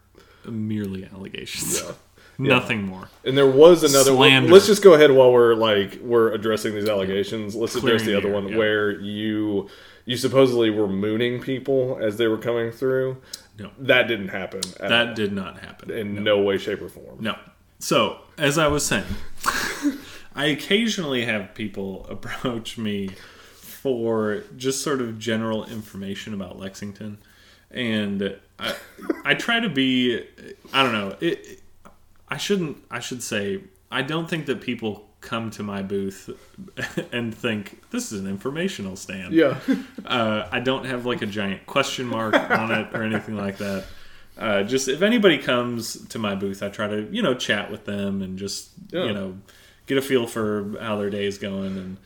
merely 0.45 1.05
allegations. 1.05 1.81
yeah. 1.81 1.91
Nothing 2.37 2.83
more. 2.83 3.09
And 3.25 3.37
there 3.37 3.49
was 3.49 3.83
another 3.83 4.15
one. 4.15 4.49
Let's 4.49 4.65
just 4.67 4.81
go 4.81 4.93
ahead 4.93 5.11
while 5.11 5.31
we're 5.33 5.55
like 5.55 5.99
we're 6.01 6.31
addressing 6.31 6.73
these 6.73 6.87
allegations. 6.87 7.53
Let's 7.55 7.75
address 7.75 8.01
Clearing 8.01 8.05
the 8.05 8.11
the 8.11 8.17
other 8.17 8.27
air, 8.29 8.33
one 8.33 8.47
yeah. 8.49 8.57
where 8.57 8.91
you 8.91 9.69
you 10.05 10.15
supposedly 10.17 10.69
were 10.69 10.87
mooning 10.87 11.41
people 11.41 11.99
as 12.01 12.17
they 12.17 12.27
were 12.27 12.37
coming 12.37 12.71
through. 12.71 13.21
No. 13.59 13.71
That 13.77 14.07
didn't 14.07 14.29
happen. 14.29 14.61
At 14.79 14.89
That 14.89 15.07
all. 15.09 15.13
did 15.15 15.33
not 15.33 15.59
happen. 15.59 15.91
in 15.91 16.23
no 16.23 16.41
way, 16.41 16.57
shape, 16.57 16.81
or 16.81 16.87
form. 16.89 17.17
No. 17.19 17.37
So, 17.77 18.19
as 18.37 18.57
I 18.57 18.67
was 18.67 18.85
saying, 18.85 19.05
I 20.35 20.45
occasionally 20.45 21.25
have 21.25 21.53
people 21.53 22.05
approach 22.09 22.77
me 22.77 23.09
for 23.53 24.43
just 24.57 24.81
sort 24.81 25.01
of 25.01 25.19
general 25.19 25.65
information 25.65 26.33
about 26.33 26.57
Lexington. 26.57 27.17
And 27.71 28.35
I, 28.59 28.75
I 29.23 29.33
try 29.35 29.59
to 29.59 29.69
be, 29.69 30.23
I 30.73 30.83
don't 30.83 30.91
know, 30.93 31.15
it, 31.19 31.61
I 32.27 32.37
shouldn't, 32.37 32.77
I 32.89 32.99
should 32.99 33.21
say, 33.23 33.61
I 33.91 34.01
don't 34.01 34.29
think 34.29 34.45
that 34.47 34.61
people 34.61 35.07
come 35.21 35.51
to 35.51 35.61
my 35.63 35.81
booth 35.81 36.29
and 37.11 37.35
think 37.35 37.81
this 37.91 38.11
is 38.11 38.19
an 38.21 38.27
informational 38.27 38.95
stand. 38.95 39.33
Yeah. 39.33 39.59
Uh, 40.05 40.47
I 40.51 40.59
don't 40.59 40.85
have 40.85 41.05
like 41.05 41.21
a 41.21 41.27
giant 41.27 41.67
question 41.67 42.07
mark 42.07 42.33
on 42.33 42.71
it 42.71 42.95
or 42.95 43.03
anything 43.03 43.37
like 43.37 43.57
that. 43.57 43.85
Uh, 44.39 44.63
just 44.63 44.87
if 44.87 45.03
anybody 45.03 45.37
comes 45.37 46.07
to 46.07 46.17
my 46.17 46.33
booth, 46.33 46.63
I 46.63 46.69
try 46.69 46.87
to 46.87 47.07
you 47.11 47.21
know 47.21 47.35
chat 47.35 47.69
with 47.69 47.85
them 47.85 48.23
and 48.23 48.39
just 48.39 48.69
Yeah. 48.89 49.03
you 49.03 49.13
know 49.13 49.37
get 49.85 49.97
a 49.99 50.01
feel 50.01 50.25
for 50.25 50.75
how 50.81 50.95
their 50.95 51.11
day 51.11 51.25
is 51.27 51.37
going. 51.37 51.77
And 51.77 51.97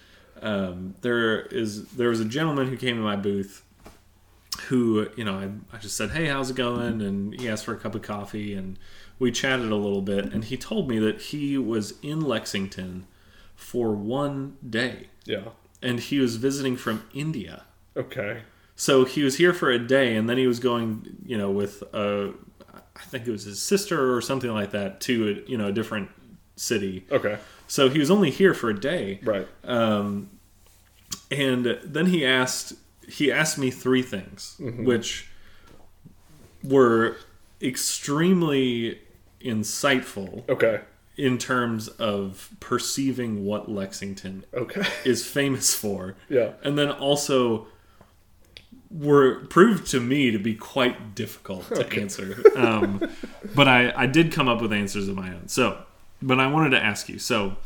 um, 0.42 0.96
there 1.02 1.42
is 1.44 1.86
there 1.92 2.10
was 2.10 2.20
a 2.20 2.26
gentleman 2.26 2.68
who 2.68 2.76
came 2.76 2.98
to 2.98 3.02
my 3.04 3.16
booth 3.16 3.64
who 4.70 5.08
you 5.16 5.24
know 5.24 5.36
I, 5.36 5.76
I 5.76 5.80
just 5.80 5.96
said 5.98 6.12
hey 6.12 6.28
how's 6.28 6.50
it 6.50 6.56
going 6.56 7.02
and 7.02 7.40
he 7.40 7.48
asked 7.50 7.66
for 7.66 7.74
a 7.74 7.78
cup 7.78 7.96
of 7.96 8.02
coffee 8.02 8.54
and 8.54 8.78
we 9.20 9.32
chatted 9.32 9.72
a 9.72 9.76
little 9.76 10.02
bit 10.02 10.26
and 10.34 10.44
he 10.46 10.58
told 10.58 10.90
me 10.90 11.00
that 11.00 11.22
he 11.22 11.58
was 11.58 11.94
in 12.02 12.22
lexington 12.22 13.06
for 13.56 13.92
one 13.92 14.58
day 14.68 15.08
Yeah. 15.26 15.50
and 15.82 16.00
he 16.00 16.20
was 16.20 16.36
visiting 16.38 16.78
from 16.78 17.04
india 17.14 17.64
Okay. 17.96 18.42
so 18.76 19.06
he 19.06 19.24
was 19.24 19.38
here 19.38 19.54
for 19.54 19.70
a 19.70 19.80
day 19.80 20.16
and 20.16 20.30
then 20.30 20.38
he 20.38 20.48
was 20.48 20.60
going 20.60 21.18
you 21.26 21.38
know 21.38 21.52
with 21.52 21.84
uh 21.94 22.30
i 22.96 23.02
think 23.10 23.28
it 23.28 23.32
was 23.32 23.44
his 23.46 23.62
sister 23.62 24.16
or 24.16 24.22
something 24.22 24.52
like 24.52 24.72
that 24.72 25.00
to 25.02 25.44
a, 25.46 25.50
you 25.50 25.58
know 25.58 25.68
a 25.68 25.72
different 25.72 26.10
city 26.56 27.06
Okay. 27.12 27.38
so 27.68 27.90
he 27.90 28.00
was 28.00 28.10
only 28.12 28.30
here 28.32 28.54
for 28.54 28.70
a 28.70 28.80
day 28.80 29.20
Right. 29.24 29.48
um, 29.64 30.30
and 31.32 31.80
then 31.84 32.08
he 32.08 32.26
asked 32.26 32.74
he 33.08 33.32
asked 33.32 33.58
me 33.58 33.70
three 33.72 34.02
things, 34.02 34.56
which 34.60 35.28
were 36.64 37.18
extremely 37.62 39.00
insightful 39.44 40.48
Okay. 40.50 40.82
in 41.18 41.38
terms 41.38 41.88
of 41.90 42.50
perceiving 42.60 43.46
what 43.46 43.70
Lexington 43.70 44.46
Okay. 44.54 44.84
is 45.06 45.26
famous 45.26 45.74
for, 45.76 46.16
Yeah. 46.30 46.54
and 46.64 46.78
then 46.78 46.90
also 46.90 47.68
were 48.90 49.46
proved 49.50 49.88
to 49.92 50.00
me 50.00 50.32
to 50.32 50.38
be 50.40 50.54
quite 50.56 51.16
difficult 51.16 51.68
to 51.76 51.88
answer. 52.00 52.42
Um, 52.56 53.02
but 53.56 53.68
I, 53.68 53.92
I 53.96 54.06
did 54.06 54.32
come 54.32 54.48
up 54.48 54.62
with 54.62 54.72
answers 54.72 55.08
of 55.08 55.16
my 55.16 55.30
own. 55.34 55.48
So, 55.48 55.80
but 56.22 56.40
I 56.40 56.48
wanted 56.48 56.70
to 56.72 56.84
ask 56.84 57.10
you. 57.10 57.18
So, 57.20 57.58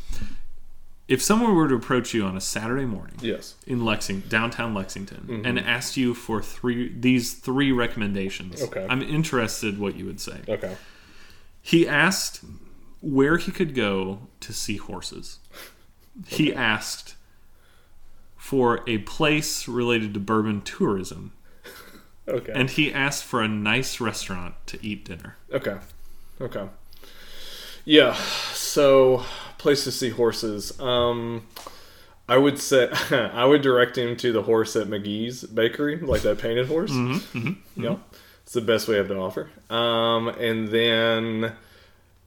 if 1.08 1.22
someone 1.22 1.56
were 1.56 1.68
to 1.70 1.76
approach 1.76 2.14
you 2.14 2.26
on 2.26 2.36
a 2.36 2.42
Saturday 2.42 2.86
morning 2.86 3.16
Yes. 3.22 3.56
in 3.66 3.86
Lexington, 3.86 4.30
downtown 4.30 4.74
Lexington, 4.74 5.26
Mm-hmm. 5.28 5.46
and 5.46 5.60
asked 5.60 5.96
you 5.98 6.14
for 6.14 6.42
three 6.42 6.94
these 6.98 7.34
three 7.34 7.72
recommendations, 7.72 8.62
Okay. 8.62 8.86
I'm 8.90 9.02
interested 9.02 9.80
what 9.80 9.96
you 9.96 10.06
would 10.06 10.20
say. 10.20 10.42
Okay. 10.48 10.76
He 11.62 11.88
asked 11.88 12.42
where 13.02 13.38
he 13.38 13.52
could 13.52 13.74
go 13.76 14.22
to 14.42 14.54
see 14.54 14.78
horses. 14.78 15.40
He 16.26 16.54
asked 16.54 17.16
for 18.36 18.82
a 18.88 18.98
place 19.00 19.68
related 19.68 20.14
to 20.14 20.20
bourbon 20.20 20.62
tourism, 20.62 21.34
Okay. 22.28 22.52
and 22.56 22.70
he 22.70 22.94
asked 22.94 23.24
for 23.24 23.42
a 23.42 23.48
nice 23.48 24.00
restaurant 24.00 24.56
to 24.68 24.80
eat 24.86 25.06
dinner. 25.06 25.36
Okay. 25.52 25.78
Okay. 26.42 26.68
Yeah. 27.86 28.14
So, 28.54 29.24
place 29.58 29.84
to 29.86 29.92
see 29.92 30.10
horses. 30.10 30.80
Um, 30.80 31.48
I 32.30 32.38
would 32.38 32.60
say 32.60 32.90
I 33.12 33.46
would 33.46 33.62
direct 33.62 33.98
him 33.98 34.16
to 34.18 34.32
the 34.32 34.44
horse 34.44 34.76
at 34.76 34.88
Magee's 34.88 35.44
Bakery, 35.44 35.98
like 35.98 36.22
that 36.22 36.40
painted 36.40 36.68
horse. 36.68 36.92
Mm-hmm, 36.92 37.82
Yep. 37.82 38.00
It's 38.44 38.54
the 38.54 38.62
best 38.62 38.88
we 38.88 38.96
have 38.96 39.10
to 39.10 39.18
offer. 39.18 39.50
Um, 39.70 40.30
and 40.30 40.70
then 40.70 41.54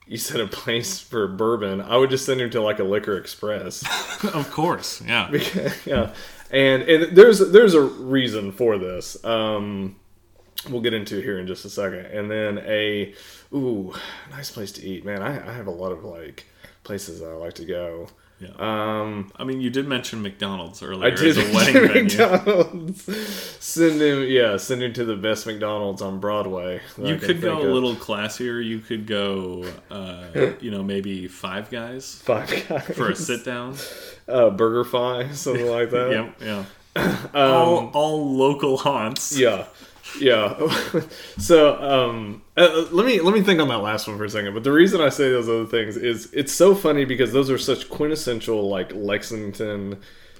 you 0.05 0.17
said 0.17 0.39
a 0.39 0.45
place 0.47 0.99
for 0.99 1.27
bourbon. 1.27 1.81
I 1.81 1.97
would 1.97 2.09
just 2.11 2.25
send 2.25 2.39
him 2.41 2.49
to 2.51 2.61
like 2.61 2.77
a 2.79 2.83
Liquor 2.83 3.17
Express. 3.17 3.83
of 4.33 4.51
course, 4.51 5.01
yeah. 5.01 5.31
yeah, 5.85 6.13
and 6.51 6.83
and 6.83 7.15
there's 7.17 7.39
there's 7.51 7.73
a 7.73 7.81
reason 7.81 8.51
for 8.51 8.77
this. 8.77 9.23
Um, 9.25 9.95
we'll 10.69 10.81
get 10.81 10.93
into 10.93 11.21
here 11.21 11.39
in 11.39 11.47
just 11.47 11.65
a 11.65 11.69
second, 11.69 12.05
and 12.07 12.29
then 12.29 12.59
a 12.67 13.15
ooh 13.53 13.93
nice 14.29 14.51
place 14.51 14.71
to 14.73 14.85
eat. 14.85 15.03
Man, 15.05 15.23
I, 15.23 15.49
I 15.49 15.53
have 15.53 15.65
a 15.67 15.71
lot 15.71 15.91
of 15.91 16.03
like 16.03 16.45
places 16.83 17.21
I 17.21 17.33
like 17.33 17.53
to 17.55 17.65
go. 17.65 18.07
Yeah. 18.39 18.49
Um, 18.57 19.31
I 19.35 19.43
mean, 19.43 19.61
you 19.61 19.69
did 19.69 19.87
mention 19.87 20.23
McDonald's 20.23 20.81
earlier 20.81 21.11
I 21.11 21.15
did 21.15 21.37
as 21.37 21.37
a 21.37 21.53
wedding 21.53 21.73
venue. 21.87 22.03
McDonald's. 22.03 23.03
Send 23.63 24.01
him, 24.01 24.23
yeah, 24.27 24.57
send 24.57 24.81
him 24.81 24.93
to 24.93 25.05
the 25.05 25.15
best 25.15 25.45
McDonald's 25.45 26.01
on 26.01 26.19
Broadway. 26.19 26.81
You 26.97 27.17
could 27.17 27.39
go 27.39 27.59
a 27.59 27.67
of. 27.67 27.71
little 27.71 27.93
classier. 27.95 28.65
You 28.65 28.79
could 28.79 29.05
go, 29.05 29.63
uh, 29.91 30.29
you 30.59 30.71
know, 30.71 30.81
maybe 30.81 31.27
Five 31.27 31.69
Guys 31.69 32.15
Five 32.15 32.49
guys 32.67 32.83
for 32.95 33.11
a 33.11 33.15
sit 33.15 33.45
down. 33.45 33.73
uh, 34.27 34.49
BurgerFi 34.49 35.33
something 35.35 35.67
like 35.67 35.91
that. 35.91 36.11
Yep, 36.41 36.41
yeah. 36.41 36.65
all, 37.35 37.91
all 37.93 38.35
local 38.35 38.77
haunts. 38.77 39.37
Yeah, 39.37 39.65
yeah. 40.19 40.55
so 41.37 41.81
um, 41.81 42.41
uh, 42.57 42.87
let 42.91 43.05
me 43.05 43.19
let 43.21 43.33
me 43.33 43.41
think 43.41 43.59
on 43.59 43.67
that 43.69 43.77
last 43.79 44.07
one 44.07 44.17
for 44.17 44.25
a 44.25 44.29
second. 44.29 44.53
But 44.53 44.63
the 44.63 44.71
reason 44.71 45.01
I 45.01 45.09
say 45.09 45.29
those 45.29 45.47
other 45.49 45.65
things 45.65 45.97
is 45.97 46.31
it's 46.33 46.51
so 46.51 46.75
funny 46.75 47.05
because 47.05 47.31
those 47.33 47.49
are 47.49 47.57
such 47.57 47.89
quintessential 47.89 48.67
like 48.69 48.93
Lexington 48.93 49.99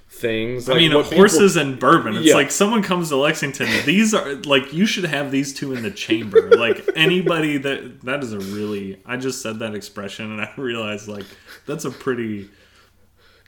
things. 0.09 0.69
I 0.69 0.73
mean, 0.75 0.93
what 0.93 1.05
people- 1.05 1.19
horses 1.19 1.55
and 1.55 1.79
bourbon. 1.79 2.17
It's 2.17 2.25
Yeah. 2.27 2.35
like 2.35 2.51
someone 2.51 2.83
comes 2.83 3.09
to 3.09 3.15
Lexington. 3.15 3.67
These 3.85 4.13
are 4.13 4.35
like 4.43 4.73
you 4.73 4.85
should 4.85 5.05
have 5.05 5.31
these 5.31 5.53
two 5.53 5.73
in 5.73 5.83
the 5.83 5.91
chamber. 5.91 6.49
Like 6.51 6.87
anybody 6.95 7.57
that 7.57 8.01
that 8.01 8.23
is 8.23 8.33
a 8.33 8.39
really. 8.39 8.99
I 9.05 9.15
just 9.17 9.41
said 9.41 9.59
that 9.59 9.73
expression 9.73 10.31
and 10.31 10.41
I 10.41 10.51
realized 10.57 11.07
like 11.07 11.25
that's 11.65 11.85
a 11.85 11.91
pretty. 11.91 12.49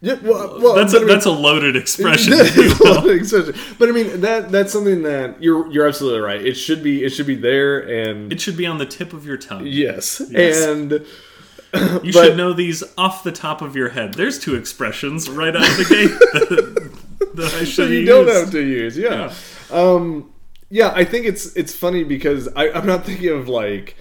Yeah, 0.06 0.16
well, 0.22 0.60
well, 0.62 0.76
That's 0.76 0.94
a, 0.94 1.00
mean- 1.00 1.08
that's 1.08 1.26
a 1.26 1.32
loaded 1.32 1.78
expression. 1.78 2.34
That 2.38 2.48
if 2.48 2.56
you 2.58 2.64
is 2.64 2.80
will. 2.80 2.94
not 2.96 3.10
an 3.10 3.18
exception. 3.18 3.56
But 3.80 3.88
I 3.88 3.92
mean 3.94 4.20
that 4.20 4.52
that's 4.52 4.74
something 4.74 5.04
that 5.04 5.42
you're 5.42 5.72
you're 5.72 5.88
absolutely 5.88 6.20
right. 6.20 6.46
It 6.46 6.56
should 6.56 6.84
be 6.84 7.04
it 7.06 7.12
should 7.12 7.26
be 7.28 7.36
there 7.36 7.80
and 7.80 8.32
It 8.34 8.42
should 8.42 8.58
be 8.58 8.66
on 8.66 8.80
the 8.80 8.86
tip 8.86 9.14
of 9.14 9.26
your 9.26 9.38
tongue. 9.38 9.66
yes, 9.66 10.22
Yes. 10.30 10.62
and 10.66 10.92
You 10.92 11.00
but- 11.74 12.12
should 12.12 12.38
know 12.38 12.52
these 12.52 12.84
off 12.98 13.24
the 13.24 13.32
top 13.32 13.62
of 13.62 13.76
your 13.78 13.90
head. 13.90 14.14
There's 14.16 14.40
two 14.40 14.56
expressions 14.56 15.30
right 15.30 15.56
out 15.56 15.68
of 15.68 15.78
the 15.78 15.86
gate 15.86 16.10
that, 16.34 17.36
that 17.36 17.54
I 17.54 17.64
should 17.64 17.90
you 17.90 18.00
use. 18.00 18.10
don't 18.10 18.28
have 18.28 18.52
to 18.52 18.62
use. 18.62 18.98
Yeah. 18.98 19.34
Um, 19.72 20.32
yeah, 20.70 20.92
I 20.94 21.06
think 21.06 21.26
it's 21.28 21.56
it's 21.56 21.74
funny 21.74 22.04
because 22.04 22.50
I, 22.58 22.70
I'm 22.72 22.86
not 22.86 23.06
thinking 23.06 23.30
of 23.30 23.48
like 23.48 23.96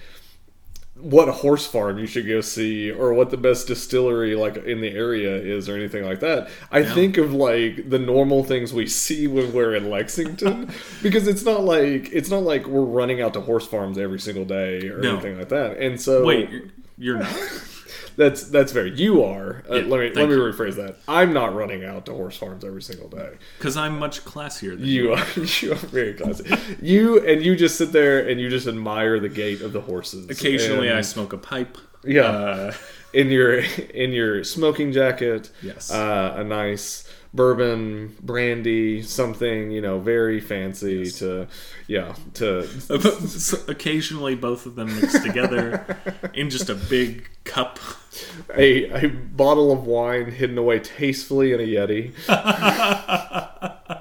what 1.03 1.27
horse 1.27 1.67
farm 1.67 1.99
you 1.99 2.07
should 2.07 2.25
go 2.25 2.39
see 2.39 2.89
or 2.89 3.13
what 3.13 3.29
the 3.29 3.35
best 3.35 3.67
distillery 3.67 4.35
like 4.35 4.55
in 4.55 4.79
the 4.79 4.87
area 4.91 5.35
is 5.35 5.67
or 5.67 5.75
anything 5.75 6.05
like 6.05 6.21
that. 6.21 6.49
I 6.71 6.83
think 6.83 7.17
of 7.17 7.33
like 7.33 7.89
the 7.89 7.99
normal 7.99 8.45
things 8.45 8.71
we 8.73 8.87
see 8.87 9.27
when 9.27 9.51
we're 9.51 9.75
in 9.75 9.89
Lexington 9.89 10.71
because 11.03 11.27
it's 11.27 11.43
not 11.43 11.65
like 11.65 12.09
it's 12.13 12.29
not 12.29 12.43
like 12.43 12.67
we're 12.67 12.81
running 12.85 13.21
out 13.21 13.33
to 13.33 13.41
horse 13.41 13.67
farms 13.67 13.97
every 13.97 14.19
single 14.19 14.45
day 14.45 14.87
or 14.87 14.99
No. 14.99 15.13
anything 15.13 15.37
like 15.37 15.49
that. 15.49 15.77
And 15.77 15.99
so 15.99 16.23
Wait, 16.23 16.49
you're- 16.49 16.69
you're 16.97 17.17
not. 17.19 17.35
That's 18.15 18.43
that's 18.49 18.71
very 18.71 18.93
you 18.95 19.23
are. 19.23 19.63
Uh, 19.69 19.75
Yeah, 19.75 19.85
let 19.87 19.99
me 19.99 20.11
let 20.13 20.29
me 20.29 20.35
you. 20.35 20.41
rephrase 20.41 20.75
that. 20.75 20.97
I'm 21.07 21.33
not 21.33 21.53
running 21.55 21.83
out 21.83 22.05
to 22.07 22.13
horse 22.13 22.37
farms 22.37 22.63
every 22.63 22.81
single 22.81 23.09
day. 23.09 23.31
Because 23.57 23.75
I'm 23.77 23.97
much 23.99 24.23
classier 24.25 24.77
than 24.77 24.85
you. 24.87 25.03
You 25.03 25.13
are 25.13 25.25
you 25.61 25.71
are 25.73 25.75
very 25.75 26.13
classy. 26.13 26.49
You 26.81 27.25
and 27.25 27.43
you 27.43 27.55
just 27.55 27.77
sit 27.77 27.91
there 27.91 28.27
and 28.27 28.39
you 28.39 28.49
just 28.49 28.67
admire 28.67 29.19
the 29.19 29.29
gait 29.29 29.61
of 29.61 29.73
the 29.73 29.81
horses. 29.81 30.29
Occasionally, 30.29 30.91
I 30.91 31.01
smoke 31.01 31.33
a 31.33 31.37
pipe. 31.37 31.77
Yeah. 32.05 32.23
Uh, 32.23 32.73
in 33.13 33.29
your 33.29 33.59
in 33.93 34.11
your 34.11 34.43
smoking 34.43 34.91
jacket. 34.91 35.49
Yes. 35.61 35.91
Uh, 35.91 36.33
a 36.37 36.43
nice 36.43 37.07
bourbon, 37.33 38.15
brandy, 38.21 39.01
something 39.01 39.71
you 39.71 39.81
know 39.81 39.99
very 39.99 40.39
fancy 40.39 41.09
to, 41.11 41.47
yeah, 41.87 42.15
to 42.35 42.67
uh, 42.89 43.57
occasionally, 43.67 44.35
both 44.35 44.65
of 44.65 44.75
them 44.75 44.93
mixed 44.99 45.23
together 45.23 45.97
in 46.33 46.49
just 46.49 46.69
a 46.69 46.75
big 46.75 47.29
cup. 47.43 47.79
a 48.55 49.05
a 49.05 49.09
bottle 49.09 49.71
of 49.71 49.85
wine 49.85 50.31
hidden 50.31 50.57
away 50.57 50.79
tastefully 50.79 51.53
in 51.53 51.59
a 51.59 51.63
yeti. 51.63 52.13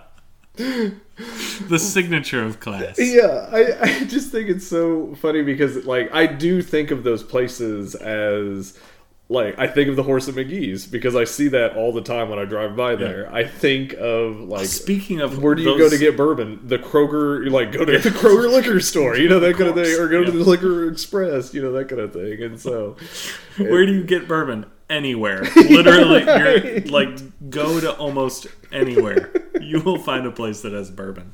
The 1.69 1.79
signature 1.79 2.45
of 2.45 2.61
class. 2.61 2.99
Yeah, 2.99 3.49
I, 3.51 3.81
I 3.81 4.05
just 4.05 4.31
think 4.33 4.49
it's 4.51 4.67
so 4.67 5.15
funny 5.17 5.43
because 5.43 5.87
like 5.87 6.13
I 6.13 6.27
do 6.27 6.61
think 6.63 6.91
of 6.91 7.05
those 7.05 7.23
places 7.23 7.95
as 7.95 8.79
like 9.29 9.59
I 9.59 9.67
think 9.67 9.89
of 9.89 9.97
the 9.97 10.03
horse 10.03 10.29
at 10.29 10.35
Magee's 10.35 10.87
because 10.87 11.17
I 11.17 11.25
see 11.25 11.49
that 11.49 11.77
all 11.77 11.93
the 11.93 12.03
time 12.03 12.29
when 12.29 12.39
I 12.39 12.45
drive 12.45 12.77
by 12.77 12.97
there. 12.97 13.33
I 13.33 13.45
think 13.45 13.95
of 13.95 14.41
like 14.41 14.67
Speaking 14.67 15.21
of 15.21 15.43
where 15.43 15.55
do 15.55 15.63
you 15.63 15.79
go 15.79 15.89
to 15.89 15.99
get 15.99 16.17
bourbon? 16.17 16.61
The 16.65 16.79
Kroger, 16.79 17.51
like 17.51 17.73
go 17.73 17.85
to 17.85 17.99
the 17.99 18.11
Kroger 18.11 18.51
liquor 18.51 18.81
store, 18.81 19.17
you 19.17 19.29
know 19.29 19.41
that 19.41 19.57
kind 19.57 19.71
of 19.71 19.75
thing, 19.75 19.99
or 19.99 20.09
go 20.09 20.23
to 20.23 20.31
the 20.31 20.45
Liquor 20.45 20.89
Express, 20.89 21.55
you 21.55 21.63
know 21.63 21.73
that 21.73 21.89
kind 21.89 22.01
of 22.01 22.13
thing. 22.13 22.43
And 22.43 22.61
so, 22.61 22.97
Where 23.57 23.87
do 23.87 23.93
you 23.93 24.05
get 24.05 24.29
bourbon? 24.29 24.67
Anywhere. 24.91 25.43
Literally, 25.57 26.25
you're 26.25 26.81
like 26.91 27.49
go 27.49 27.81
to 27.81 27.97
almost 27.97 28.47
anywhere. 28.71 29.33
You 29.59 29.81
will 29.81 29.99
find 29.99 30.27
a 30.27 30.31
place 30.31 30.61
that 30.63 30.73
has 30.73 30.91
bourbon. 30.91 31.33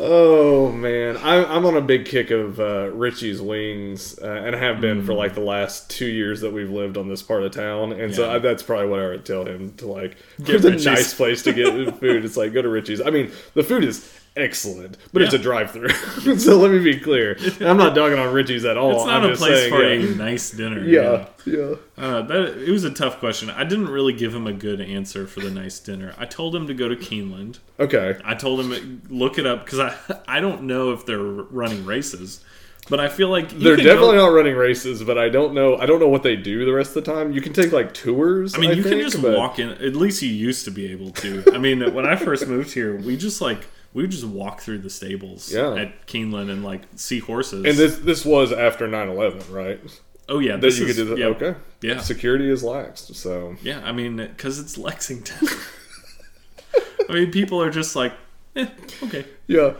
Oh 0.00 0.70
man, 0.72 1.16
I'm, 1.18 1.44
I'm 1.46 1.66
on 1.66 1.76
a 1.76 1.80
big 1.80 2.06
kick 2.06 2.30
of 2.30 2.60
uh, 2.60 2.90
Richie's 2.92 3.40
Wings, 3.40 4.18
uh, 4.20 4.26
and 4.26 4.56
I 4.56 4.58
have 4.58 4.80
been 4.80 5.04
for 5.04 5.14
like 5.14 5.34
the 5.34 5.40
last 5.40 5.90
two 5.90 6.06
years 6.06 6.40
that 6.40 6.52
we've 6.52 6.70
lived 6.70 6.96
on 6.96 7.08
this 7.08 7.22
part 7.22 7.42
of 7.42 7.52
town, 7.52 7.92
and 7.92 8.14
so 8.14 8.30
I, 8.30 8.38
that's 8.38 8.62
probably 8.62 8.88
what 8.88 9.00
I 9.00 9.08
would 9.08 9.24
tell 9.24 9.44
him 9.44 9.74
to 9.74 9.86
like. 9.86 10.16
Get 10.42 10.64
a 10.64 10.70
nice 10.70 11.14
place 11.14 11.42
to 11.42 11.52
get 11.52 11.98
food. 11.98 12.24
It's 12.24 12.36
like 12.36 12.52
go 12.52 12.62
to 12.62 12.68
Richie's. 12.68 13.00
I 13.00 13.10
mean, 13.10 13.30
the 13.54 13.62
food 13.62 13.84
is 13.84 14.21
excellent, 14.36 14.96
but 15.12 15.22
it's 15.22 15.34
a 15.34 15.38
drive-through. 15.38 15.88
so 16.38 16.58
let 16.58 16.70
me 16.70 16.78
be 16.78 16.98
clear. 16.98 17.36
I'm 17.60 17.76
not 17.76 17.94
dogging 17.94 18.18
on 18.18 18.32
Richie's 18.32 18.64
at 18.64 18.76
all. 18.76 18.96
It's 18.96 19.06
not 19.06 19.24
I'm 19.24 19.32
a 19.32 19.36
place 19.36 19.58
saying, 19.58 19.72
for 19.72 19.82
yeah. 19.82 20.12
a 20.12 20.14
nice 20.16 20.50
dinner. 20.50 20.82
Yeah, 20.92 21.26
yeah. 21.46 21.74
Uh, 21.96 22.22
that 22.22 22.58
it 22.66 22.70
was 22.70 22.84
a 22.84 22.90
tough 22.90 23.18
question. 23.18 23.48
I 23.50 23.64
didn't 23.64 23.88
really 23.88 24.12
give 24.12 24.34
him 24.34 24.46
a 24.46 24.52
good 24.52 24.80
answer 24.80 25.26
for 25.26 25.40
the 25.40 25.50
nice 25.50 25.78
dinner. 25.78 26.14
I 26.18 26.26
told 26.26 26.54
him 26.54 26.66
to 26.66 26.74
go 26.74 26.88
to 26.88 26.96
Keeneland. 26.96 27.60
Okay. 27.78 28.18
I 28.24 28.34
told 28.34 28.60
him 28.60 29.02
look 29.08 29.38
it 29.38 29.46
up 29.46 29.64
because 29.64 29.78
I 29.78 29.96
I 30.28 30.40
don't 30.40 30.64
know 30.64 30.92
if 30.92 31.06
they're 31.06 31.18
running 31.18 31.86
races, 31.86 32.44
but 32.88 33.00
I 33.00 33.08
feel 33.08 33.28
like 33.28 33.52
you 33.52 33.60
They're 33.60 33.76
definitely 33.76 34.16
Go, 34.16 34.26
not 34.26 34.34
running 34.34 34.56
races, 34.56 35.02
but 35.04 35.16
I 35.16 35.28
don't 35.28 35.54
know. 35.54 35.76
I 35.76 35.86
don't 35.86 36.00
know 36.00 36.08
what 36.08 36.22
they 36.22 36.36
do 36.36 36.64
the 36.64 36.72
rest 36.72 36.96
of 36.96 37.04
the 37.04 37.12
time. 37.12 37.32
You 37.32 37.40
can 37.40 37.52
take 37.52 37.72
like 37.72 37.94
tours. 37.94 38.54
I 38.54 38.58
mean, 38.58 38.76
you 38.76 38.82
think, 38.82 38.96
can 38.96 39.10
just 39.10 39.22
but- 39.22 39.36
walk 39.36 39.58
in. 39.58 39.70
At 39.70 39.94
least 39.94 40.20
you 40.22 40.30
used 40.30 40.64
to 40.64 40.70
be 40.70 40.90
able 40.90 41.10
to. 41.12 41.44
I 41.54 41.58
mean, 41.58 41.94
when 41.94 42.06
I 42.06 42.16
first 42.16 42.46
moved 42.48 42.72
here, 42.74 42.96
we 42.96 43.16
just 43.16 43.40
like 43.40 43.66
we 43.94 44.02
would 44.02 44.10
just 44.10 44.24
walk 44.24 44.60
through 44.60 44.78
the 44.78 44.90
stables 44.90 45.52
Yeah. 45.52 45.74
at 45.74 46.06
Keeneland 46.06 46.50
and 46.50 46.64
like 46.64 46.82
see 46.96 47.18
horses. 47.18 47.64
And 47.64 47.76
this 47.76 47.96
this 47.98 48.24
was 48.24 48.52
after 48.52 48.86
9-11, 48.88 49.50
right? 49.52 49.80
oh 50.28 50.38
yeah, 50.38 50.56
this 50.56 50.78
you 50.78 50.86
is, 50.86 50.96
could 50.96 51.02
do 51.02 51.08
that. 51.10 51.18
yeah, 51.18 51.26
Okay. 51.26 51.54
Yeah, 51.82 52.00
Security 52.00 52.48
is 52.48 52.62
laxed, 52.62 53.14
so 53.16 53.56
yeah. 53.62 53.80
I 53.84 53.92
mean, 53.92 54.16
because 54.16 54.58
it's 54.58 54.78
Lexington. 54.78 55.48
I 57.08 57.12
mean, 57.14 57.30
people 57.30 57.60
are 57.60 57.70
just 57.70 57.96
like, 57.96 58.12
eh, 58.56 58.66
okay. 59.02 59.24
yeah. 59.46 59.74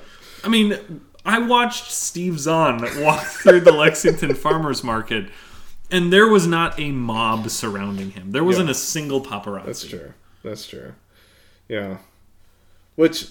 I 0.44 0.48
mean, 0.48 0.76
I 1.24 1.38
watched 1.38 1.90
Steve 1.92 2.38
Zahn 2.40 2.80
walk 3.00 3.22
through 3.42 3.60
the 3.60 3.70
Lexington 3.72 4.34
Farmers 4.34 4.82
Market, 4.82 5.26
and 5.90 6.12
there 6.12 6.26
was 6.26 6.46
not 6.48 6.78
a 6.80 6.90
mob 6.90 7.48
surrounding 7.48 8.10
him. 8.10 8.32
There 8.32 8.42
wasn't 8.44 8.66
Yeah. 8.66 8.72
a 8.72 8.74
single 8.74 9.20
paparazzi. 9.24 9.66
That's 9.66 9.84
true. 9.86 10.12
That's 10.42 10.66
true. 10.66 10.94
Yeah. 11.68 11.98
Which 12.96 13.28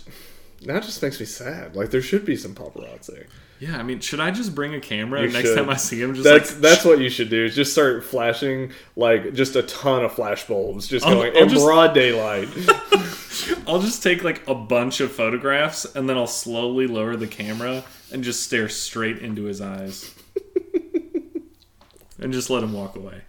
that 0.65 0.83
just 0.83 1.01
makes 1.01 1.19
me 1.19 1.25
sad. 1.25 1.75
Like 1.75 1.89
there 1.91 2.01
should 2.01 2.25
be 2.25 2.35
some 2.35 2.53
paparazzi. 2.55 3.27
Yeah, 3.59 3.77
I 3.77 3.83
mean, 3.83 3.99
should 3.99 4.19
I 4.19 4.31
just 4.31 4.55
bring 4.55 4.73
a 4.73 4.79
camera 4.79 5.21
next 5.21 5.41
should. 5.49 5.55
time 5.55 5.69
I 5.69 5.75
see 5.75 6.01
him? 6.01 6.13
Just 6.15 6.23
That's 6.23 6.51
like, 6.53 6.61
that's 6.61 6.83
what 6.85 6.99
you 6.99 7.09
should 7.09 7.29
do. 7.29 7.45
Is 7.45 7.55
just 7.55 7.71
start 7.73 8.03
flashing 8.03 8.71
like 8.95 9.33
just 9.33 9.55
a 9.55 9.61
ton 9.63 10.03
of 10.03 10.13
flash 10.13 10.47
bulbs, 10.47 10.87
just 10.87 11.05
I'll- 11.05 11.13
going 11.15 11.35
I'll 11.37 11.43
in 11.43 11.49
just- 11.49 11.63
broad 11.65 11.93
daylight. 11.93 12.47
I'll 13.67 13.81
just 13.81 14.01
take 14.03 14.23
like 14.23 14.47
a 14.47 14.55
bunch 14.55 14.99
of 14.99 15.11
photographs 15.11 15.85
and 15.95 16.09
then 16.09 16.17
I'll 16.17 16.27
slowly 16.27 16.87
lower 16.87 17.15
the 17.15 17.27
camera 17.27 17.83
and 18.11 18.23
just 18.23 18.43
stare 18.43 18.67
straight 18.69 19.19
into 19.19 19.43
his 19.43 19.61
eyes. 19.61 20.13
and 22.19 22.33
just 22.33 22.49
let 22.49 22.63
him 22.63 22.73
walk 22.73 22.95
away. 22.95 23.21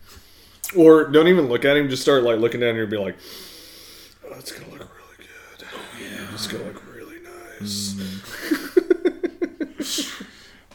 or 0.76 1.04
don't 1.08 1.28
even 1.28 1.48
look 1.48 1.64
at 1.64 1.76
him. 1.76 1.88
Just 1.88 2.02
start 2.02 2.22
like 2.24 2.38
looking 2.38 2.60
down 2.60 2.74
here 2.74 2.82
and 2.82 2.90
be 2.90 2.96
like, 2.98 3.16
"Oh, 4.26 4.34
it's 4.38 4.52
gonna 4.52 4.70
look 4.72 4.80
really 4.80 5.16
good. 5.58 5.66
Oh 5.74 6.00
yeah, 6.00 6.26
it's 6.34 6.46
gonna 6.46 6.64
look 6.64 6.82
nice." 7.62 7.94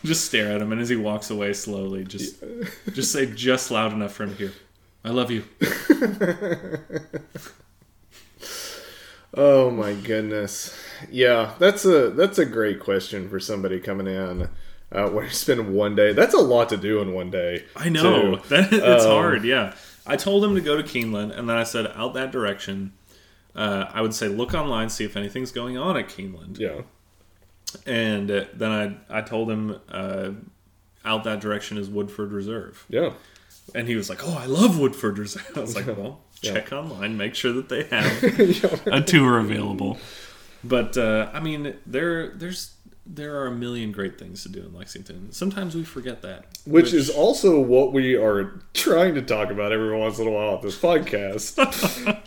Just 0.06 0.26
stare 0.26 0.52
at 0.52 0.62
him 0.62 0.72
and 0.72 0.80
as 0.80 0.90
he 0.90 0.96
walks 0.96 1.30
away 1.32 1.52
slowly, 1.54 2.04
just 2.06 2.36
just 2.94 3.12
say 3.12 3.26
just 3.26 3.72
loud 3.72 3.92
enough 3.92 4.14
for 4.14 4.24
him 4.24 4.30
to 4.32 4.36
hear. 4.38 4.54
I 5.04 5.10
love 5.10 5.32
you. 5.32 5.44
Oh 9.34 9.70
my 9.70 9.94
goodness. 9.94 10.76
Yeah, 11.12 11.54
that's 11.60 11.86
a 11.86 12.10
that's 12.10 12.40
a 12.40 12.46
great 12.46 12.80
question 12.80 13.30
for 13.30 13.40
somebody 13.40 13.80
coming 13.80 14.08
in. 14.08 14.50
Uh, 14.92 15.10
where 15.10 15.26
you 15.26 15.30
spend 15.30 15.74
one 15.76 15.96
day. 15.96 16.14
That's 16.14 16.34
a 16.34 16.40
lot 16.40 16.70
to 16.70 16.78
do 16.78 17.02
in 17.02 17.14
one 17.14 17.30
day. 17.30 17.66
I 17.76 17.90
know 17.90 18.38
too. 18.38 18.42
that 18.50 18.72
it's 18.72 19.06
Um, 19.06 19.12
hard. 19.12 19.44
Yeah, 19.44 19.76
I 20.08 20.16
told 20.16 20.44
him 20.44 20.56
to 20.56 20.62
go 20.62 20.78
to 20.78 20.84
Keeneland, 20.84 21.38
and 21.38 21.48
then 21.50 21.58
I 21.58 21.64
said 21.64 21.88
out 21.94 22.14
that 22.14 22.32
direction. 22.32 22.94
Uh, 23.58 23.90
I 23.92 24.02
would 24.02 24.14
say 24.14 24.28
look 24.28 24.54
online, 24.54 24.88
see 24.90 25.04
if 25.04 25.18
anything's 25.18 25.52
going 25.52 25.78
on 25.78 25.98
at 25.98 26.08
Keeneland, 26.08 26.60
Yeah. 26.60 26.82
and 27.86 28.30
uh, 28.30 28.46
then 28.54 28.72
I 29.10 29.18
I 29.20 29.22
told 29.22 29.50
him 29.50 29.80
uh, 29.90 30.30
out 31.04 31.24
that 31.24 31.40
direction 31.42 31.78
is 31.78 31.90
Woodford 31.90 32.32
Reserve, 32.32 32.86
Yeah. 32.90 33.14
and 33.76 33.88
he 33.88 33.96
was 33.96 34.10
like, 34.10 34.20
"Oh, 34.24 34.38
I 34.38 34.46
love 34.46 34.78
Woodford 34.80 35.18
Reserve." 35.18 35.52
I 35.56 35.60
was 35.62 35.76
like, 35.76 35.88
"Well, 35.88 36.22
Yeah. 36.42 36.54
check 36.54 36.72
online, 36.72 37.18
make 37.18 37.34
sure 37.36 37.52
that 37.54 37.68
they 37.70 37.84
have 37.96 38.88
a 38.88 39.02
tour 39.02 39.40
available." 39.40 39.98
But 40.64 40.98
uh, 40.98 41.30
I 41.34 41.40
mean, 41.40 41.76
there 41.86 42.30
there's 42.32 42.72
there 43.10 43.38
are 43.38 43.48
a 43.48 43.52
million 43.52 43.92
great 43.92 44.20
things 44.20 44.44
to 44.44 44.50
do 44.50 44.60
in 44.60 44.74
Lexington. 44.74 45.32
Sometimes 45.32 45.76
we 45.76 45.84
forget 45.84 46.22
that, 46.24 46.46
Which, 46.66 46.94
is 46.94 47.10
also 47.10 47.60
what 47.60 47.94
we 47.94 48.16
are 48.16 48.60
trying 48.74 49.16
to 49.16 49.22
talk 49.22 49.50
about 49.50 49.72
every 49.72 49.98
once 49.98 50.20
in 50.20 50.28
a 50.28 50.32
while 50.32 50.56
at 50.56 50.62
this 50.62 50.78
podcast. 50.78 51.56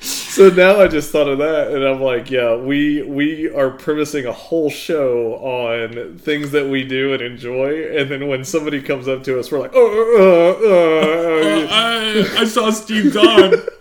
so 0.02 0.48
now 0.48 0.80
I 0.80 0.88
just 0.88 1.12
thought 1.12 1.28
of 1.28 1.38
that, 1.38 1.72
and 1.72 1.84
I'm 1.84 2.00
like, 2.00 2.30
yeah, 2.30 2.56
we 2.56 3.02
we 3.02 3.50
are 3.52 3.70
premising 3.70 4.26
a 4.26 4.32
whole 4.32 4.70
show 4.70 5.34
on 5.34 6.18
things 6.18 6.50
that 6.52 6.68
we 6.68 6.84
do 6.84 7.12
and 7.12 7.22
enjoy, 7.22 7.96
and 7.96 8.10
then 8.10 8.28
when 8.28 8.44
somebody 8.44 8.80
comes 8.80 9.06
up 9.08 9.22
to 9.24 9.38
us, 9.38 9.52
we're 9.52 9.60
like, 9.60 9.72
oh, 9.74 10.56
uh, 10.60 10.66
uh, 10.66 11.66
uh, 11.66 11.66
I, 11.70 12.42
I 12.42 12.44
saw 12.44 12.70
Steve 12.70 13.12
Zahn. 13.12 13.54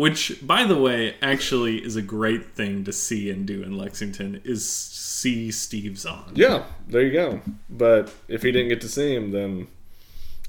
Which, 0.00 0.38
by 0.40 0.64
the 0.64 0.78
way, 0.78 1.16
actually 1.20 1.84
is 1.84 1.94
a 1.94 2.00
great 2.00 2.54
thing 2.54 2.84
to 2.84 2.92
see 2.92 3.28
and 3.28 3.46
do 3.46 3.62
in 3.62 3.76
Lexington 3.76 4.40
is 4.44 4.66
see 4.66 5.50
Steve 5.50 5.98
Zahn. 5.98 6.32
yeah, 6.34 6.64
there 6.88 7.02
you 7.02 7.12
go. 7.12 7.42
But 7.68 8.10
if 8.26 8.40
he 8.40 8.50
didn't 8.50 8.70
get 8.70 8.80
to 8.80 8.88
see 8.88 9.14
him, 9.14 9.30
then 9.30 9.66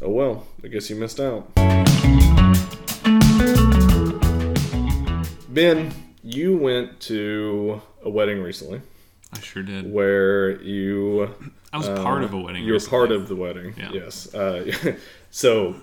oh 0.02 0.08
well, 0.08 0.48
I 0.64 0.70
guess 0.70 0.90
you 0.90 0.96
missed 0.96 1.20
out. 1.20 1.54
Ben, 5.50 5.94
you 6.24 6.56
went 6.56 7.02
to 7.02 7.82
a 8.06 8.10
wedding 8.10 8.42
recently 8.42 8.82
I 9.34 9.42
sure 9.42 9.64
did. 9.64 9.92
where 9.92 10.62
you 10.62 11.36
I 11.74 11.78
was 11.78 11.90
part 11.90 12.24
of 12.24 12.34
a 12.34 12.40
wedding. 12.40 12.64
you 12.64 12.70
were 12.70 12.74
recently 12.76 12.90
part 12.98 13.12
of 13.12 13.28
the 13.28 13.36
wedding. 13.36 13.74
Yeah. 13.78 13.92
Yes. 13.92 14.34
Uh, 14.34 14.96
so 15.32 15.76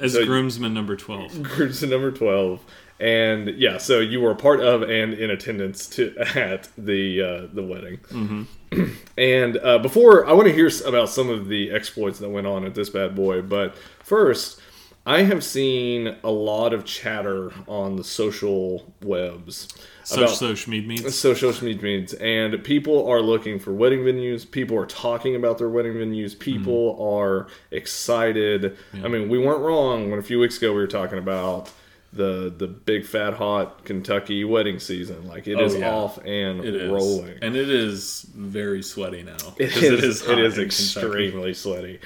as 0.00 0.14
so- 0.14 0.24
groomsman 0.24 0.72
number 0.72 0.96
twelve. 0.96 1.32
to 1.56 1.90
number 1.90 2.10
twelve, 2.10 2.64
and 3.00 3.48
yeah, 3.58 3.78
so 3.78 4.00
you 4.00 4.20
were 4.20 4.30
a 4.30 4.36
part 4.36 4.60
of 4.60 4.82
and 4.82 5.14
in 5.14 5.30
attendance 5.30 5.86
to 5.88 6.14
at 6.34 6.68
the 6.78 7.22
uh, 7.22 7.46
the 7.52 7.62
wedding. 7.62 7.98
Mm-hmm. 8.10 8.84
and 9.18 9.56
uh, 9.58 9.78
before 9.78 10.26
I 10.26 10.32
want 10.32 10.48
to 10.48 10.54
hear 10.54 10.70
about 10.86 11.08
some 11.08 11.28
of 11.28 11.48
the 11.48 11.70
exploits 11.70 12.18
that 12.20 12.28
went 12.28 12.46
on 12.46 12.64
at 12.64 12.74
this 12.74 12.90
bad 12.90 13.14
boy, 13.14 13.42
but 13.42 13.76
first. 14.02 14.60
I 15.06 15.24
have 15.24 15.44
seen 15.44 16.16
a 16.24 16.30
lot 16.30 16.72
of 16.72 16.86
chatter 16.86 17.52
on 17.68 17.96
the 17.96 18.04
social 18.04 18.90
webs 19.02 19.68
So 20.04 20.22
about 20.22 20.36
so 20.36 20.54
Schmied 20.54 20.86
meets. 20.86 21.14
social 21.14 21.52
media 21.62 21.82
means 21.82 22.14
and 22.14 22.64
people 22.64 23.06
are 23.06 23.20
looking 23.20 23.58
for 23.58 23.70
wedding 23.74 23.98
venues 23.98 24.50
people 24.50 24.78
are 24.78 24.86
talking 24.86 25.36
about 25.36 25.58
their 25.58 25.68
wedding 25.68 25.92
venues 25.92 26.38
people 26.38 26.96
are 26.98 27.48
excited 27.70 28.78
i 29.02 29.08
mean 29.08 29.28
we 29.28 29.38
weren't 29.38 29.60
wrong 29.60 30.08
when 30.10 30.18
a 30.18 30.22
few 30.22 30.38
weeks 30.40 30.56
ago 30.56 30.72
we 30.72 30.78
were 30.78 30.86
talking 30.86 31.18
about 31.18 31.70
the 32.14 32.52
the 32.56 32.66
big 32.66 33.04
fat 33.06 33.34
hot 33.34 33.84
kentucky 33.84 34.44
wedding 34.44 34.78
season 34.78 35.26
like 35.26 35.46
it 35.48 35.56
Oh, 35.56 35.64
is 35.64 35.74
yeah. 35.76 35.90
off 35.90 36.18
and 36.18 36.64
It 36.64 36.74
is 36.74 36.90
rolling 36.90 37.38
and 37.42 37.56
it 37.56 37.68
is 37.68 38.22
very 38.34 38.82
sweaty 38.82 39.22
now. 39.22 39.36
it 39.58 39.76
is, 39.76 40.22
it 40.28 40.38
is 40.38 40.58
in 40.58 40.64
extremely 40.64 41.54
sweaty 41.54 41.98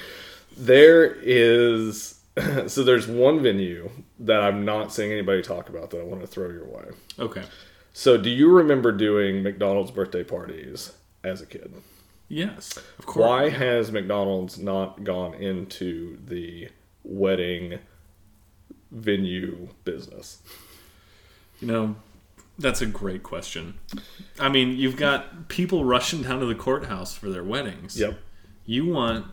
there 0.57 1.05
is 1.23 2.18
so 2.68 2.85
there's 2.85 3.07
one 3.07 3.42
venue 3.42 3.90
that 4.21 4.40
i'm 4.42 4.64
not 4.64 4.92
seeing 4.92 5.12
anybody 5.12 5.42
talk 5.42 5.68
about 5.68 5.90
that 5.90 6.01
i 6.01 6.05
want 6.05 6.21
to 6.21 6.27
throw 6.27 6.49
your 6.51 6.64
way 6.66 6.85
Okay. 7.18 7.42
so 7.92 8.16
do 8.16 8.31
you 8.31 8.51
remember 8.51 8.92
doing 8.92 9.42
mcdonald's 9.42 9.90
birthday 9.90 10.25
parties 10.25 10.92
as 11.25 11.40
a 11.42 11.47
kid 11.47 11.73
Yes. 12.31 12.77
Of 12.99 13.07
course. 13.07 13.25
Why 13.27 13.49
has 13.49 13.90
McDonald's 13.90 14.59
not 14.59 15.03
gone 15.03 15.33
into 15.33 16.18
the 16.27 16.68
wedding 17.03 17.79
venue 18.90 19.68
business? 19.85 20.38
You 21.61 21.68
know, 21.68 21.96
that's 22.59 22.81
a 22.81 22.87
great 22.87 23.22
question. 23.22 23.74
I 24.38 24.48
mean, 24.48 24.77
you've 24.77 24.96
got 24.96 25.48
people 25.48 25.85
rushing 25.85 26.22
down 26.22 26.40
to 26.40 26.46
the 26.46 26.55
courthouse 26.55 27.16
for 27.16 27.29
their 27.31 27.44
weddings. 27.44 27.98
Yep. 27.98 28.18
You 28.66 28.87
want 28.87 29.27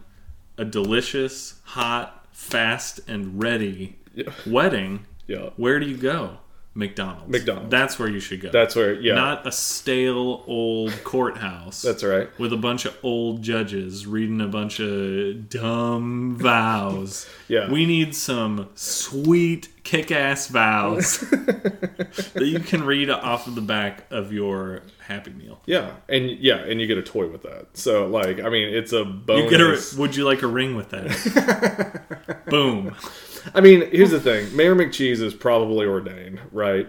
a 0.57 0.65
delicious, 0.65 1.59
hot, 1.63 2.27
fast, 2.31 2.99
and 3.07 3.41
ready 3.41 3.97
Yeah. 4.13 4.31
wedding. 4.45 5.05
Yeah. 5.27 5.49
Where 5.57 5.79
do 5.79 5.85
you 5.87 5.97
go? 5.97 6.37
McDonald's. 6.77 7.31
McDonald's. 7.31 7.71
That's 7.71 7.97
where 7.97 8.09
you 8.09 8.19
should 8.19 8.41
go. 8.41 8.49
That's 8.51 8.75
where, 8.75 8.93
yeah. 8.93 9.15
Not 9.15 9.47
a 9.47 9.51
stale 9.51 10.43
old 10.45 10.91
courthouse. 11.05 11.81
that's 11.81 12.03
right. 12.03 12.29
with 12.37 12.51
a 12.51 12.57
bunch 12.57 12.83
of 12.83 12.97
old 13.01 13.41
judges 13.41 14.05
reading 14.05 14.41
a 14.41 14.47
bunch 14.47 14.81
of 14.81 15.47
dumb 15.49 16.35
vows. 16.37 17.27
Yeah. 17.47 17.69
We 17.69 17.85
need 17.85 18.15
some 18.15 18.69
sweet 18.73 19.69
kick 19.83 20.11
ass 20.11 20.47
vows 20.47 21.19
that 21.29 22.41
you 22.43 22.59
can 22.59 22.83
read 22.83 23.11
off 23.11 23.45
of 23.45 23.53
the 23.53 23.61
back 23.61 24.05
of 24.09 24.33
your 24.33 24.81
Happy 25.05 25.29
Meal. 25.29 25.61
Yeah. 25.67 25.91
And 26.09 26.27
yeah, 26.39 26.55
and 26.55 26.81
you 26.81 26.87
get 26.87 26.97
a 26.97 27.03
toy 27.03 27.27
with 27.27 27.43
that. 27.43 27.67
So 27.77 28.07
like, 28.07 28.39
I 28.39 28.49
mean, 28.49 28.73
it's 28.73 28.93
a 28.93 29.03
You 29.03 29.03
bonus. 29.03 29.51
get 29.51 29.61
a, 29.61 30.01
would 30.01 30.15
you 30.15 30.25
like 30.25 30.41
a 30.41 30.47
ring 30.47 30.75
with 30.75 30.89
that? 30.89 32.45
Boom. 32.49 32.95
I 33.53 33.61
mean, 33.61 33.89
here's 33.91 34.11
the 34.11 34.19
thing. 34.19 34.55
Mayor 34.55 34.75
McCheese 34.75 35.21
is 35.21 35.33
probably 35.33 35.85
ordained, 35.85 36.39
right? 36.51 36.87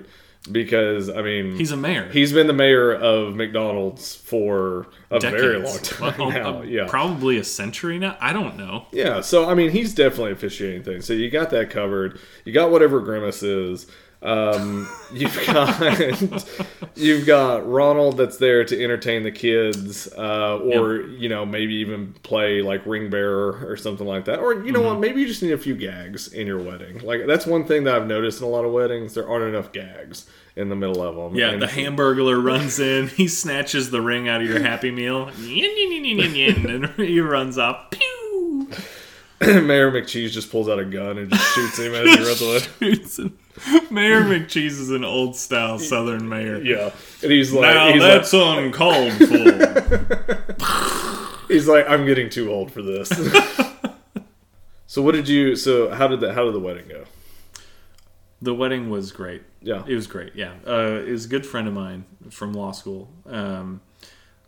because 0.53 1.11
I 1.11 1.23
mean 1.23 1.57
He's 1.57 1.73
a 1.73 1.77
mayor. 1.77 2.09
he's 2.13 2.33
been 2.33 2.47
the 2.47 2.53
mayor 2.53 2.95
of 2.95 3.35
McDonald's 3.35 4.15
for 4.15 4.87
a 5.11 5.19
very 5.19 5.55
long 5.59 5.65
Decades. 5.75 5.89
time 5.89 6.15
Well, 6.17 6.31
now. 6.31 6.59
uh, 6.59 6.63
yeah. 6.63 6.87
Probably 6.89 7.37
a 7.39 7.43
century 7.43 7.99
now. 7.99 8.17
I 8.21 8.33
don't 8.33 8.57
know. 8.57 8.87
Yeah, 8.93 9.23
so 9.23 9.49
I 9.51 9.55
mean, 9.55 9.71
he's 9.71 9.93
definitely 9.93 10.31
officiating 10.31 10.85
things. 10.85 11.05
So 11.05 11.15
you 11.15 11.31
got 11.31 11.51
that 11.51 11.71
covered. 11.71 12.21
You 12.45 12.53
got 12.53 12.71
whatever 12.71 13.01
grimace 13.01 13.43
is. 13.43 13.89
Um, 14.27 14.89
you've 15.13 15.39
got 15.47 16.45
you've 16.97 17.27
got 17.27 17.69
Ronald 17.71 18.17
that's 18.17 18.39
there 18.39 18.65
to 18.65 18.83
entertain 18.85 19.23
the 19.23 19.31
kids, 19.31 20.13
uh, 20.19 20.59
or 20.59 21.03
you 21.03 21.29
know 21.29 21.47
maybe 21.47 21.75
even 21.77 22.13
play 22.25 22.61
like 22.61 22.85
ring 22.87 23.09
bearer 23.09 23.65
or 23.69 23.77
something 23.77 24.07
like 24.07 24.25
that. 24.25 24.41
Or 24.41 24.53
you 24.65 24.73
know 24.73 24.81
Mm-hmm. 24.81 24.89
what? 24.89 25.01
Maybe 25.01 25.21
you 25.21 25.29
just 25.29 25.43
need 25.43 25.53
a 25.53 25.59
few 25.59 25.77
gags 25.77 26.33
in 26.33 26.47
your 26.47 26.59
wedding. 26.59 26.99
Like 27.01 27.27
that's 27.27 27.47
one 27.47 27.65
thing 27.67 27.85
that 27.85 27.95
I've 27.95 28.07
noticed 28.09 28.41
in 28.41 28.47
a 28.47 28.51
lot 28.51 28.65
of 28.65 28.73
weddings. 28.73 29.15
There 29.15 29.29
aren't 29.29 29.45
enough 29.45 29.71
gags 29.73 30.29
in 30.57 30.71
the 30.71 30.77
middle 30.77 31.03
of 31.03 31.15
them. 31.15 31.35
Yeah, 31.39 31.51
And- 31.51 31.63
the 31.63 31.67
Hamburglar 31.67 32.43
runs 32.43 32.81
in. 32.81 33.09
He 33.09 33.29
snatches 33.29 33.91
the 33.91 34.01
ring 34.01 34.29
out 34.29 34.41
of 34.41 34.49
your 34.49 34.59
Happy 34.61 34.91
Meal. 34.91 35.29
And 35.37 36.87
he 36.97 37.21
runs 37.21 37.59
off. 37.59 37.91
Pew! 37.91 38.01
Mayor 39.41 39.91
McCheese 39.91 40.31
just 40.31 40.51
pulls 40.51 40.69
out 40.69 40.79
a 40.79 40.85
gun 40.85 41.19
and 41.19 41.31
just 41.31 41.55
shoots 41.55 41.79
him 41.79 41.95
as 41.95 42.15
he 42.15 42.25
runs 42.25 42.41
away. 42.43 42.61
Mayor 43.91 44.23
McCheese 44.23 44.79
is 44.81 44.91
an 44.91 45.05
old 45.05 45.37
style 45.37 45.79
Southern 45.79 46.29
mayor. 46.29 46.61
Yeah, 46.63 46.91
and 47.23 47.33
he's 47.33 47.53
like, 47.53 47.75
Now 47.75 47.93
he's 47.93 48.03
that's 48.03 48.33
uncalled 48.33 49.13
for. 49.19 50.55
he's 51.49 51.69
like, 51.69 51.89
I'm 51.89 52.07
getting 52.07 52.29
too 52.31 52.51
old 52.51 52.71
for 52.73 52.83
this. 52.83 53.09
so 54.87 55.03
what 55.03 55.13
did 55.13 55.29
you? 55.29 55.55
So 55.57 55.91
how 55.91 56.09
did 56.09 56.21
that? 56.21 56.35
How 56.35 56.45
did 56.45 56.55
the 56.55 56.61
wedding 56.61 56.89
go? 56.89 57.05
the 58.43 58.55
wedding 58.55 58.91
was 58.91 59.13
great. 59.13 59.43
Yeah, 59.63 59.83
It 59.87 59.95
was 59.95 60.07
great. 60.07 60.35
Yeah, 60.35 60.53
uh, 60.67 61.01
it 61.07 61.11
was 61.11 61.25
a 61.25 61.29
good 61.29 61.47
friend 61.47 61.67
of 61.67 61.73
mine 61.75 62.05
from 62.31 62.53
law 62.53 62.73
school, 62.73 63.09
um, 63.27 63.81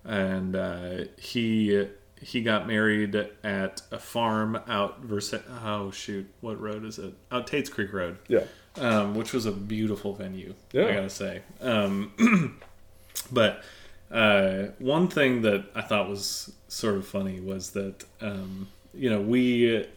and 0.04 0.54
uh, 0.54 1.04
he 1.18 1.86
he 2.22 2.42
got 2.42 2.66
married 2.66 3.14
at 3.42 3.82
a 3.90 3.98
farm 3.98 4.60
out 4.66 5.00
Versa- 5.00 5.42
Oh 5.64 5.90
shoot, 5.90 6.28
what 6.40 6.60
road 6.60 6.84
is 6.84 6.98
it? 6.98 7.14
Out 7.30 7.46
Tate's 7.46 7.68
Creek 7.70 7.92
Road, 7.92 8.18
yeah, 8.28 8.44
um, 8.76 9.14
which 9.14 9.32
was 9.32 9.46
a 9.46 9.52
beautiful 9.52 10.14
venue. 10.14 10.54
Yeah. 10.72 10.86
I 10.86 10.94
gotta 10.94 11.10
say. 11.10 11.42
Um, 11.60 12.58
but 13.32 13.62
uh, 14.10 14.68
one 14.78 15.08
thing 15.08 15.42
that 15.42 15.66
I 15.74 15.82
thought 15.82 16.08
was 16.08 16.52
sort 16.68 16.96
of 16.96 17.06
funny 17.06 17.40
was 17.40 17.70
that 17.70 18.04
um, 18.20 18.68
you 18.94 19.10
know 19.10 19.20
we. 19.20 19.86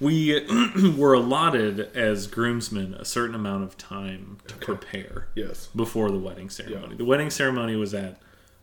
We 0.00 0.44
were 0.98 1.14
allotted 1.14 1.96
as 1.96 2.26
groomsmen 2.26 2.94
a 2.94 3.04
certain 3.04 3.34
amount 3.36 3.62
of 3.62 3.78
time 3.78 4.38
to 4.48 4.54
prepare 4.56 5.28
yes, 5.36 5.68
before 5.68 6.10
the 6.10 6.18
wedding 6.18 6.50
ceremony. 6.50 6.88
Yeah. 6.90 6.96
The 6.96 7.04
wedding 7.04 7.30
ceremony 7.30 7.76
was 7.76 7.94
at 7.94 8.18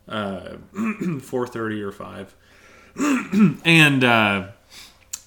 uh, 0.06 0.56
four 1.22 1.46
thirty 1.46 1.80
or 1.80 1.90
five, 1.90 2.34
and 3.64 4.04
uh, 4.04 4.48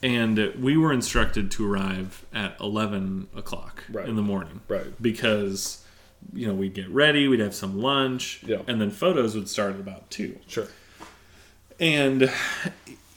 and 0.04 0.54
we 0.60 0.78
were 0.78 0.94
instructed 0.94 1.50
to 1.52 1.72
arrive 1.72 2.26
at 2.34 2.60
eleven 2.60 3.28
o'clock 3.36 3.84
Right. 3.92 4.08
in 4.08 4.16
the 4.16 4.22
morning, 4.22 4.62
right, 4.68 4.88
Because 5.02 5.84
you 6.34 6.48
know 6.48 6.54
we'd 6.54 6.74
get 6.74 6.90
ready, 6.90 7.28
we'd 7.28 7.40
have 7.40 7.56
some 7.56 7.80
lunch, 7.82 8.42
Yeah. 8.46 8.58
and 8.68 8.80
then 8.82 8.92
photos 8.92 9.36
would 9.36 9.50
start 9.50 9.74
at 9.76 9.80
about 9.80 10.10
two. 10.10 10.38
sure, 10.48 10.68
And 11.80 12.32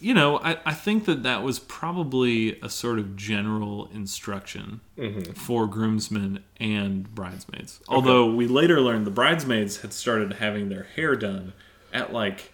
you 0.01 0.15
know, 0.15 0.39
I, 0.39 0.59
I 0.65 0.75
think 0.75 1.07
that 1.07 1.23
that 1.25 1.43
was 1.43 1.59
probably 1.59 2.59
a 2.61 2.69
sort 2.71 2.99
of 3.01 3.17
general 3.17 3.89
instruction 3.93 4.81
Mm-hmm. 4.97 5.33
for 5.33 5.67
groomsmen 5.67 6.43
and 6.59 7.13
bridesmaids. 7.15 7.81
Although 7.89 8.33
we 8.35 8.47
later 8.49 8.81
learned 8.81 9.07
the 9.07 9.11
bridesmaids 9.13 9.83
had 9.83 9.93
started 9.93 10.35
having 10.35 10.69
their 10.71 10.85
hair 10.97 11.15
done 11.17 11.53
at 11.93 12.13
like 12.13 12.53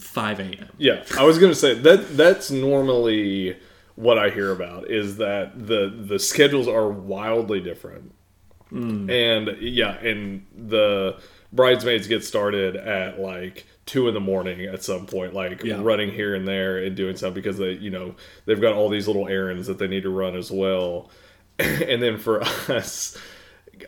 5 0.00 0.40
a.m. 0.40 0.68
yeah. 0.78 1.04
I 1.18 1.24
was 1.24 1.38
gonna 1.38 1.54
say 1.54 1.74
that 1.74 2.16
that's 2.16 2.50
normally 2.50 3.56
what 3.96 4.18
I 4.18 4.30
hear 4.30 4.50
about 4.50 4.90
is 4.90 5.16
that 5.18 5.66
the 5.66 5.88
the 5.88 6.18
schedules 6.18 6.66
are 6.68 6.88
wildly 6.88 7.60
different, 7.60 8.12
hmm. 8.68 9.10
and 9.10 9.56
yeah, 9.60 9.98
and 9.98 10.46
the 10.56 11.20
bridesmaids 11.52 12.06
get 12.06 12.24
started 12.24 12.76
at 12.76 13.20
like 13.20 13.66
two 13.86 14.06
in 14.06 14.14
the 14.14 14.20
morning 14.20 14.62
at 14.66 14.84
some 14.84 15.04
point, 15.06 15.34
like 15.34 15.64
Yeah. 15.64 15.80
running 15.82 16.12
here 16.12 16.34
and 16.34 16.46
there 16.46 16.78
and 16.78 16.96
doing 16.96 17.16
stuff 17.16 17.34
because 17.34 17.58
they, 17.58 17.72
you 17.72 17.90
know, 17.90 18.14
they've 18.46 18.60
got 18.60 18.74
all 18.74 18.88
these 18.88 19.08
little 19.08 19.26
errands 19.26 19.66
that 19.66 19.78
they 19.78 19.88
need 19.88 20.04
to 20.04 20.10
run 20.10 20.36
as 20.36 20.50
well. 20.50 21.10
and 21.58 22.00
then 22.00 22.16
for 22.16 22.40
us, 22.42 23.18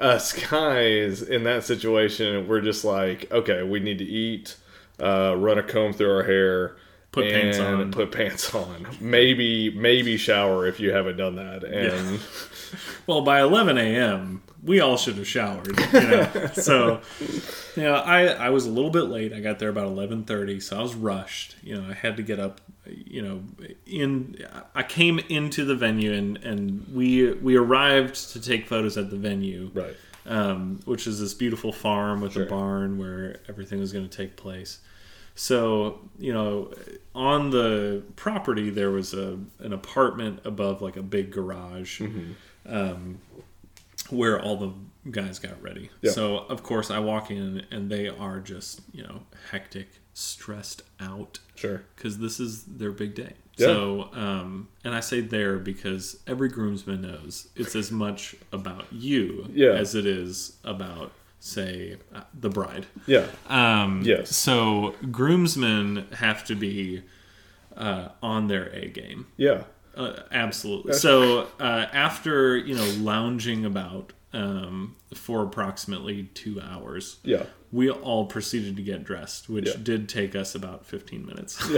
us 0.01 0.33
guys 0.51 1.22
in 1.22 1.44
that 1.44 1.62
situation, 1.62 2.48
we're 2.48 2.61
just 2.61 2.85
like, 2.85 3.31
okay, 3.31 3.62
we 3.62 3.79
need 3.79 3.98
to 3.98 4.05
eat, 4.05 4.57
uh, 5.02 5.34
run 5.36 5.58
a 5.58 5.62
comb 5.62 5.92
through 5.92 6.14
our 6.14 6.22
hair, 6.22 6.76
Put 7.10 7.26
pants 7.30 7.58
on. 7.58 7.90
put 7.92 8.10
pants 8.10 8.54
on. 8.54 8.86
Maybe, 8.98 9.68
maybe 9.70 10.16
shower 10.16 10.66
if 10.66 10.80
you 10.80 10.92
haven't 10.92 11.18
done 11.18 11.36
that. 11.36 11.62
And 11.64 12.20
Well, 13.06 13.20
by 13.20 13.42
11 13.42 13.76
a.m., 13.76 14.42
we 14.62 14.80
all 14.80 14.96
should 14.96 15.16
have 15.16 15.26
showered. 15.28 15.76
You 15.92 16.00
know? 16.00 16.30
so, 16.54 17.00
you 17.76 17.82
know, 17.82 17.96
I, 17.96 18.26
I 18.28 18.48
was 18.50 18.64
a 18.64 18.70
little 18.70 18.90
bit 18.90 19.02
late. 19.08 19.32
I 19.34 19.40
got 19.40 19.58
there 19.58 19.68
about 19.68 19.88
11:30, 19.88 20.62
so 20.62 20.78
I 20.78 20.82
was 20.82 20.94
rushed. 20.94 21.56
You 21.62 21.74
know, 21.74 21.90
I 21.90 21.92
had 21.94 22.16
to 22.16 22.22
get 22.22 22.38
up. 22.38 22.60
You 22.86 23.22
know, 23.22 23.42
in 23.86 24.38
I 24.74 24.84
came 24.84 25.18
into 25.18 25.64
the 25.64 25.74
venue 25.74 26.12
and 26.14 26.36
and 26.38 26.86
we 26.94 27.32
we 27.34 27.56
arrived 27.56 28.30
to 28.32 28.40
take 28.40 28.66
photos 28.68 28.96
at 28.96 29.10
the 29.10 29.16
venue, 29.16 29.70
right, 29.74 29.96
um, 30.26 30.78
which 30.84 31.06
is 31.08 31.18
this 31.20 31.34
beautiful 31.34 31.72
farm 31.72 32.20
with 32.20 32.32
Sure. 32.34 32.44
a 32.44 32.46
barn 32.46 32.98
where 32.98 33.40
everything 33.48 33.80
was 33.80 33.92
going 33.92 34.08
to 34.08 34.16
take 34.16 34.36
place. 34.36 34.78
So, 35.35 36.01
you 36.18 36.33
know, 36.33 36.73
on 37.14 37.51
the 37.51 38.03
property 38.16 38.71
there 38.71 38.90
was 38.90 39.14
a 39.14 39.38
an 39.61 39.73
apartment 39.73 40.40
above 40.45 40.83
like 40.83 40.97
a 40.97 41.03
big 41.03 41.31
garage 41.33 42.01
Mm-hmm. 42.01 42.33
um, 42.66 43.18
where 44.11 44.40
all 44.40 44.57
the 44.57 44.73
guys 45.11 45.38
got 45.38 45.61
ready. 45.62 45.90
Yeah. 46.03 46.11
So, 46.12 46.38
of 46.38 46.62
course, 46.62 46.90
I 46.90 46.99
walk 46.99 47.31
in 47.31 47.64
and 47.71 47.90
they 47.90 48.09
are 48.09 48.40
just, 48.40 48.81
you 48.92 49.03
know, 49.03 49.23
hectic, 49.51 49.88
stressed 50.12 50.83
out 51.01 51.38
sure, 51.55 51.83
because 51.97 52.18
this 52.18 52.38
is 52.38 52.64
their 52.64 52.90
big 52.92 53.14
day. 53.14 53.33
Yeah. 53.57 53.66
So, 53.68 54.11
um, 54.12 54.68
and 54.85 54.95
I 54.95 55.01
say 55.01 55.21
there 55.21 55.59
because 55.59 56.18
every 56.27 56.49
groomsman 56.49 57.03
knows 57.03 57.49
it's 57.57 57.75
as 57.75 57.90
much 57.90 58.35
about 58.53 58.87
you 58.92 59.47
Yeah. 59.53 59.73
as 59.73 59.95
it 59.95 60.05
is 60.07 60.57
about, 60.64 61.12
say, 61.44 61.96
uh, 62.14 62.20
the 62.38 62.48
bride. 62.48 62.87
yeah, 63.07 63.26
Um, 63.48 64.02
Yes. 64.05 64.35
So 64.37 64.94
groomsmen 65.11 66.07
have 66.12 66.44
to 66.44 66.55
be 66.55 67.02
uh, 67.76 68.09
on 68.22 68.46
their 68.46 68.66
A 68.72 68.88
game. 68.88 69.26
yeah, 69.37 69.64
Uh, 69.96 70.20
absolutely. 70.31 70.92
So 70.94 71.48
uh, 71.59 71.87
after 71.92 72.57
you 72.57 72.74
know 72.76 72.87
lounging 72.98 73.64
about 73.64 74.12
um, 74.33 74.94
for 75.14 75.42
approximately 75.42 76.31
two 76.33 76.61
hours, 76.61 77.16
yeah. 77.24 77.44
we 77.72 77.90
all 77.90 78.24
proceeded 78.26 78.76
to 78.76 78.83
get 78.83 79.02
dressed, 79.05 79.48
which 79.50 79.66
Yeah. 79.68 79.74
did 79.83 80.09
take 80.09 80.35
us 80.37 80.55
about 80.55 80.87
fifteen 80.87 81.26
minutes. 81.26 81.59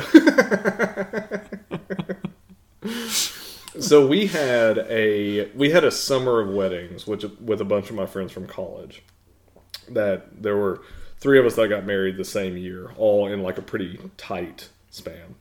So 3.81 4.07
we 4.07 4.27
had 4.29 4.79
a 4.89 5.51
we 5.57 5.71
had 5.71 5.83
a 5.83 5.91
summer 5.91 6.41
of 6.41 6.49
weddings, 6.55 7.09
which 7.09 7.25
with 7.41 7.61
a 7.61 7.65
bunch 7.65 7.91
of 7.91 7.97
my 7.97 8.07
friends 8.07 8.31
from 8.31 8.47
college. 8.47 9.03
That 9.89 10.43
there 10.43 10.57
were 10.57 10.81
three 11.19 11.39
of 11.39 11.47
us 11.47 11.57
that 11.57 11.69
got 11.69 11.85
married 11.87 12.17
the 12.17 12.25
same 12.25 12.57
year, 12.57 12.91
all 12.97 13.27
in 13.27 13.43
like 13.43 13.59
a 13.59 13.63
pretty 13.63 13.99
tight 14.17 14.69
span, 14.91 15.37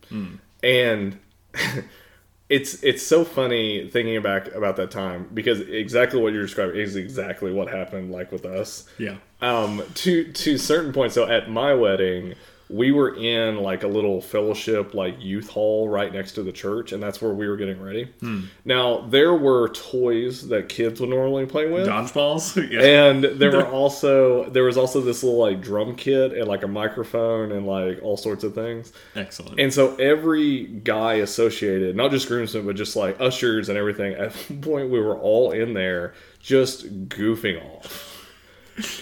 and 0.63 1.19
it's 2.49 2.83
it's 2.83 3.01
so 3.03 3.23
funny 3.23 3.89
thinking 3.89 4.21
back 4.21 4.47
about 4.53 4.75
that 4.75 4.91
time 4.91 5.29
because 5.33 5.61
exactly 5.61 6.21
what 6.21 6.33
you're 6.33 6.43
describing 6.43 6.75
is 6.75 6.95
exactly 6.95 7.51
what 7.51 7.67
happened 7.67 8.11
like 8.11 8.31
with 8.31 8.45
us. 8.45 8.87
Yeah. 8.97 9.15
um 9.41 9.81
to 9.95 10.31
to 10.31 10.57
certain 10.57 10.93
points 10.93 11.15
so 11.15 11.25
at 11.27 11.49
my 11.49 11.73
wedding 11.73 12.35
we 12.73 12.91
were 12.91 13.15
in 13.15 13.57
like 13.57 13.83
a 13.83 13.87
little 13.87 14.21
fellowship 14.21 14.93
like 14.93 15.15
youth 15.19 15.49
hall 15.49 15.87
right 15.87 16.11
next 16.13 16.33
to 16.33 16.43
the 16.43 16.51
church 16.51 16.91
and 16.91 17.01
that's 17.01 17.21
where 17.21 17.33
we 17.33 17.47
were 17.47 17.57
getting 17.57 17.81
ready 17.81 18.05
hmm. 18.19 18.41
now 18.65 19.01
there 19.09 19.33
were 19.33 19.69
toys 19.69 20.47
that 20.47 20.69
kids 20.69 20.99
would 20.99 21.09
normally 21.09 21.45
play 21.45 21.69
with 21.69 21.87
Dodgeballs. 21.87 22.55
yeah. 22.71 23.09
and 23.09 23.23
there 23.23 23.51
were 23.51 23.67
also 23.81 24.49
there 24.49 24.63
was 24.63 24.77
also 24.77 25.01
this 25.01 25.23
little 25.23 25.39
like 25.39 25.61
drum 25.61 25.95
kit 25.95 26.33
and 26.33 26.47
like 26.47 26.63
a 26.63 26.67
microphone 26.67 27.51
and 27.51 27.65
like 27.65 27.99
all 28.01 28.17
sorts 28.17 28.43
of 28.43 28.53
things 28.53 28.91
Excellent. 29.15 29.59
and 29.59 29.73
so 29.73 29.95
every 29.95 30.63
guy 30.65 31.15
associated, 31.15 31.95
not 31.95 32.11
just 32.11 32.27
groomsmen, 32.27 32.65
but 32.65 32.75
just 32.75 32.95
like 32.95 33.19
ushers 33.19 33.69
and 33.69 33.77
everything, 33.77 34.13
at 34.13 34.33
one 34.49 34.61
point 34.61 34.89
we 34.89 34.99
were 34.99 35.17
all 35.17 35.51
in 35.51 35.73
there 35.73 36.13
just 36.39 37.07
goofing 37.09 37.63
off. 37.75 38.12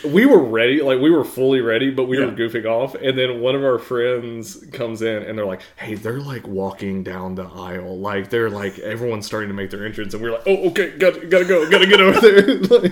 We 0.03 0.25
were 0.25 0.43
ready, 0.43 0.81
like 0.81 0.99
we 0.99 1.09
were 1.09 1.23
fully 1.23 1.61
ready, 1.61 1.91
but 1.91 2.05
we 2.05 2.19
were 2.19 2.31
goofing 2.31 2.65
off. 2.65 2.93
And 2.95 3.17
then 3.17 3.39
one 3.39 3.55
of 3.55 3.63
our 3.63 3.79
friends 3.79 4.65
comes 4.73 5.01
in 5.01 5.23
and 5.23 5.37
they're 5.37 5.45
like, 5.45 5.61
hey, 5.77 5.95
they're 5.95 6.19
like 6.19 6.45
walking 6.45 7.03
down 7.03 7.35
the 7.35 7.45
aisle. 7.45 7.97
Like 7.97 8.29
they're 8.29 8.49
like, 8.49 8.79
everyone's 8.79 9.25
starting 9.25 9.47
to 9.47 9.55
make 9.55 9.69
their 9.69 9.85
entrance. 9.85 10.13
And 10.13 10.21
we're 10.21 10.33
like, 10.33 10.43
oh, 10.45 10.69
okay, 10.69 10.97
gotta, 10.97 11.25
gotta 11.25 11.45
go, 11.45 11.69
gotta 11.69 11.87
get 11.87 12.01
over 12.01 12.19
there. 12.19 12.57
like, 12.79 12.91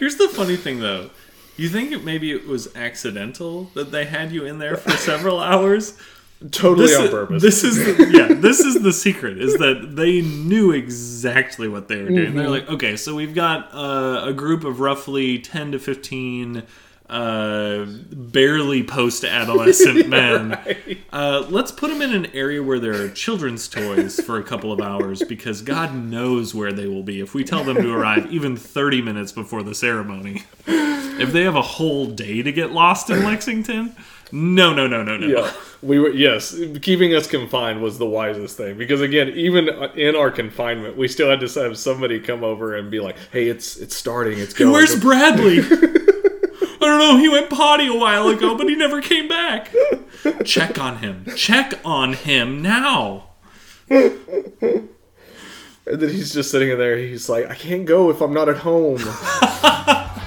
Here's 0.00 0.16
the 0.16 0.28
funny 0.28 0.56
thing, 0.56 0.80
though. 0.80 1.10
You 1.56 1.68
think 1.68 1.92
it, 1.92 2.02
maybe 2.02 2.30
it 2.32 2.46
was 2.46 2.74
accidental 2.74 3.64
that 3.74 3.90
they 3.92 4.06
had 4.06 4.32
you 4.32 4.46
in 4.46 4.58
there 4.58 4.76
for 4.76 4.90
several 4.96 5.40
hours? 5.40 5.98
Totally 6.50 6.86
This 6.86 6.98
on 6.98 7.04
is, 7.04 7.10
purpose. 7.10 7.42
this 7.42 7.64
is 7.64 7.76
the, 7.76 8.10
yeah. 8.12 8.34
This 8.34 8.60
is 8.60 8.82
the 8.82 8.94
secret: 8.94 9.38
is 9.38 9.58
that 9.58 9.94
they 9.94 10.22
knew 10.22 10.70
exactly 10.72 11.68
what 11.68 11.88
they 11.88 12.02
were 12.02 12.08
doing. 12.08 12.28
Mm-hmm. 12.28 12.36
They're 12.38 12.48
like, 12.48 12.68
okay, 12.70 12.96
so 12.96 13.14
we've 13.14 13.34
got 13.34 13.74
uh, 13.74 14.22
a 14.24 14.32
group 14.32 14.64
of 14.64 14.80
roughly 14.80 15.38
ten 15.38 15.70
to 15.72 15.78
fifteen, 15.78 16.62
uh, 17.10 17.84
barely 17.86 18.82
post-adolescent 18.82 20.08
men. 20.08 20.58
Uh, 21.12 21.44
let's 21.50 21.72
put 21.72 21.90
them 21.90 22.00
in 22.00 22.14
an 22.14 22.26
area 22.32 22.62
where 22.62 22.78
there 22.78 22.94
are 23.02 23.10
children's 23.10 23.68
toys 23.68 24.18
for 24.20 24.38
a 24.38 24.42
couple 24.42 24.72
of 24.72 24.80
hours 24.80 25.22
because 25.22 25.60
God 25.60 25.94
knows 25.94 26.54
where 26.54 26.72
they 26.72 26.86
will 26.86 27.02
be 27.02 27.20
if 27.20 27.34
we 27.34 27.44
tell 27.44 27.64
them 27.64 27.76
to 27.76 27.92
arrive 27.92 28.32
even 28.32 28.56
30 28.56 29.02
minutes 29.02 29.30
before 29.30 29.62
the 29.62 29.74
ceremony. 29.74 30.44
If 30.66 31.32
they 31.32 31.42
have 31.42 31.56
a 31.56 31.60
whole 31.60 32.06
day 32.06 32.42
to 32.42 32.50
get 32.50 32.70
lost 32.72 33.10
in 33.10 33.24
Lexington, 33.24 33.94
no, 34.32 34.72
no, 34.72 34.86
no, 34.86 35.02
no, 35.02 35.16
no. 35.16 35.26
yeah, 35.26 35.52
we 35.82 35.98
were 35.98 36.10
yes. 36.10 36.56
Keeping 36.82 37.14
us 37.14 37.26
confined 37.26 37.82
was 37.82 37.98
the 37.98 38.06
wisest 38.06 38.56
thing 38.56 38.76
because 38.78 39.00
again, 39.00 39.28
even 39.30 39.68
uh, 39.68 39.92
in 39.94 40.14
our 40.16 40.30
confinement, 40.30 40.96
we 40.96 41.08
still 41.08 41.28
had 41.30 41.40
to 41.40 41.60
have 41.60 41.78
somebody 41.78 42.20
come 42.20 42.44
over 42.44 42.76
and 42.76 42.90
be 42.90 43.00
like, 43.00 43.16
"Hey, 43.32 43.48
it's 43.48 43.76
it's 43.76 43.96
starting. 43.96 44.38
It's 44.38 44.54
going." 44.54 44.72
Where's 44.72 44.98
Bradley? 44.98 45.60
I 46.82 46.86
don't 46.86 46.98
know. 46.98 47.16
He 47.18 47.28
went 47.28 47.50
potty 47.50 47.88
a 47.88 47.94
while 47.94 48.28
ago, 48.28 48.56
but 48.56 48.68
he 48.68 48.74
never 48.74 49.02
came 49.02 49.28
back. 49.28 49.70
Check 50.44 50.78
on 50.78 50.98
him. 50.98 51.26
Check 51.36 51.74
on 51.84 52.14
him 52.14 52.62
now. 52.62 53.30
and 53.88 54.88
then 55.86 56.08
he's 56.08 56.32
just 56.32 56.50
sitting 56.50 56.70
in 56.70 56.78
there. 56.78 56.96
He's 56.96 57.28
like, 57.28 57.50
"I 57.50 57.54
can't 57.54 57.84
go 57.86 58.10
if 58.10 58.20
I'm 58.20 58.32
not 58.32 58.48
at 58.48 58.58
home." 58.58 58.98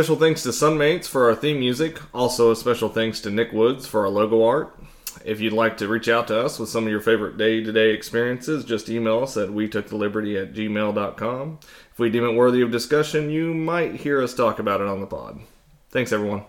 Special 0.00 0.16
thanks 0.16 0.42
to 0.44 0.48
Sunmates 0.48 1.06
for 1.06 1.28
our 1.28 1.34
theme 1.34 1.60
music. 1.60 2.00
Also, 2.14 2.50
a 2.50 2.56
special 2.56 2.88
thanks 2.88 3.20
to 3.20 3.30
Nick 3.30 3.52
Woods 3.52 3.86
for 3.86 4.00
our 4.00 4.08
logo 4.08 4.42
art. 4.42 4.74
If 5.26 5.42
you'd 5.42 5.52
like 5.52 5.76
to 5.76 5.88
reach 5.88 6.08
out 6.08 6.28
to 6.28 6.40
us 6.40 6.58
with 6.58 6.70
some 6.70 6.84
of 6.84 6.90
your 6.90 7.02
favorite 7.02 7.36
day 7.36 7.62
to 7.62 7.70
day 7.70 7.90
experiences, 7.90 8.64
just 8.64 8.88
email 8.88 9.22
us 9.24 9.36
at 9.36 9.52
we 9.52 9.68
took 9.68 9.88
the 9.88 9.96
liberty 9.96 10.38
at 10.38 10.54
gmail.com. 10.54 11.58
If 11.92 11.98
we 11.98 12.08
deem 12.08 12.24
it 12.24 12.32
worthy 12.32 12.62
of 12.62 12.70
discussion, 12.70 13.28
you 13.28 13.52
might 13.52 13.96
hear 13.96 14.22
us 14.22 14.32
talk 14.32 14.58
about 14.58 14.80
it 14.80 14.86
on 14.86 15.00
the 15.00 15.06
pod. 15.06 15.38
Thanks, 15.90 16.12
everyone. 16.12 16.44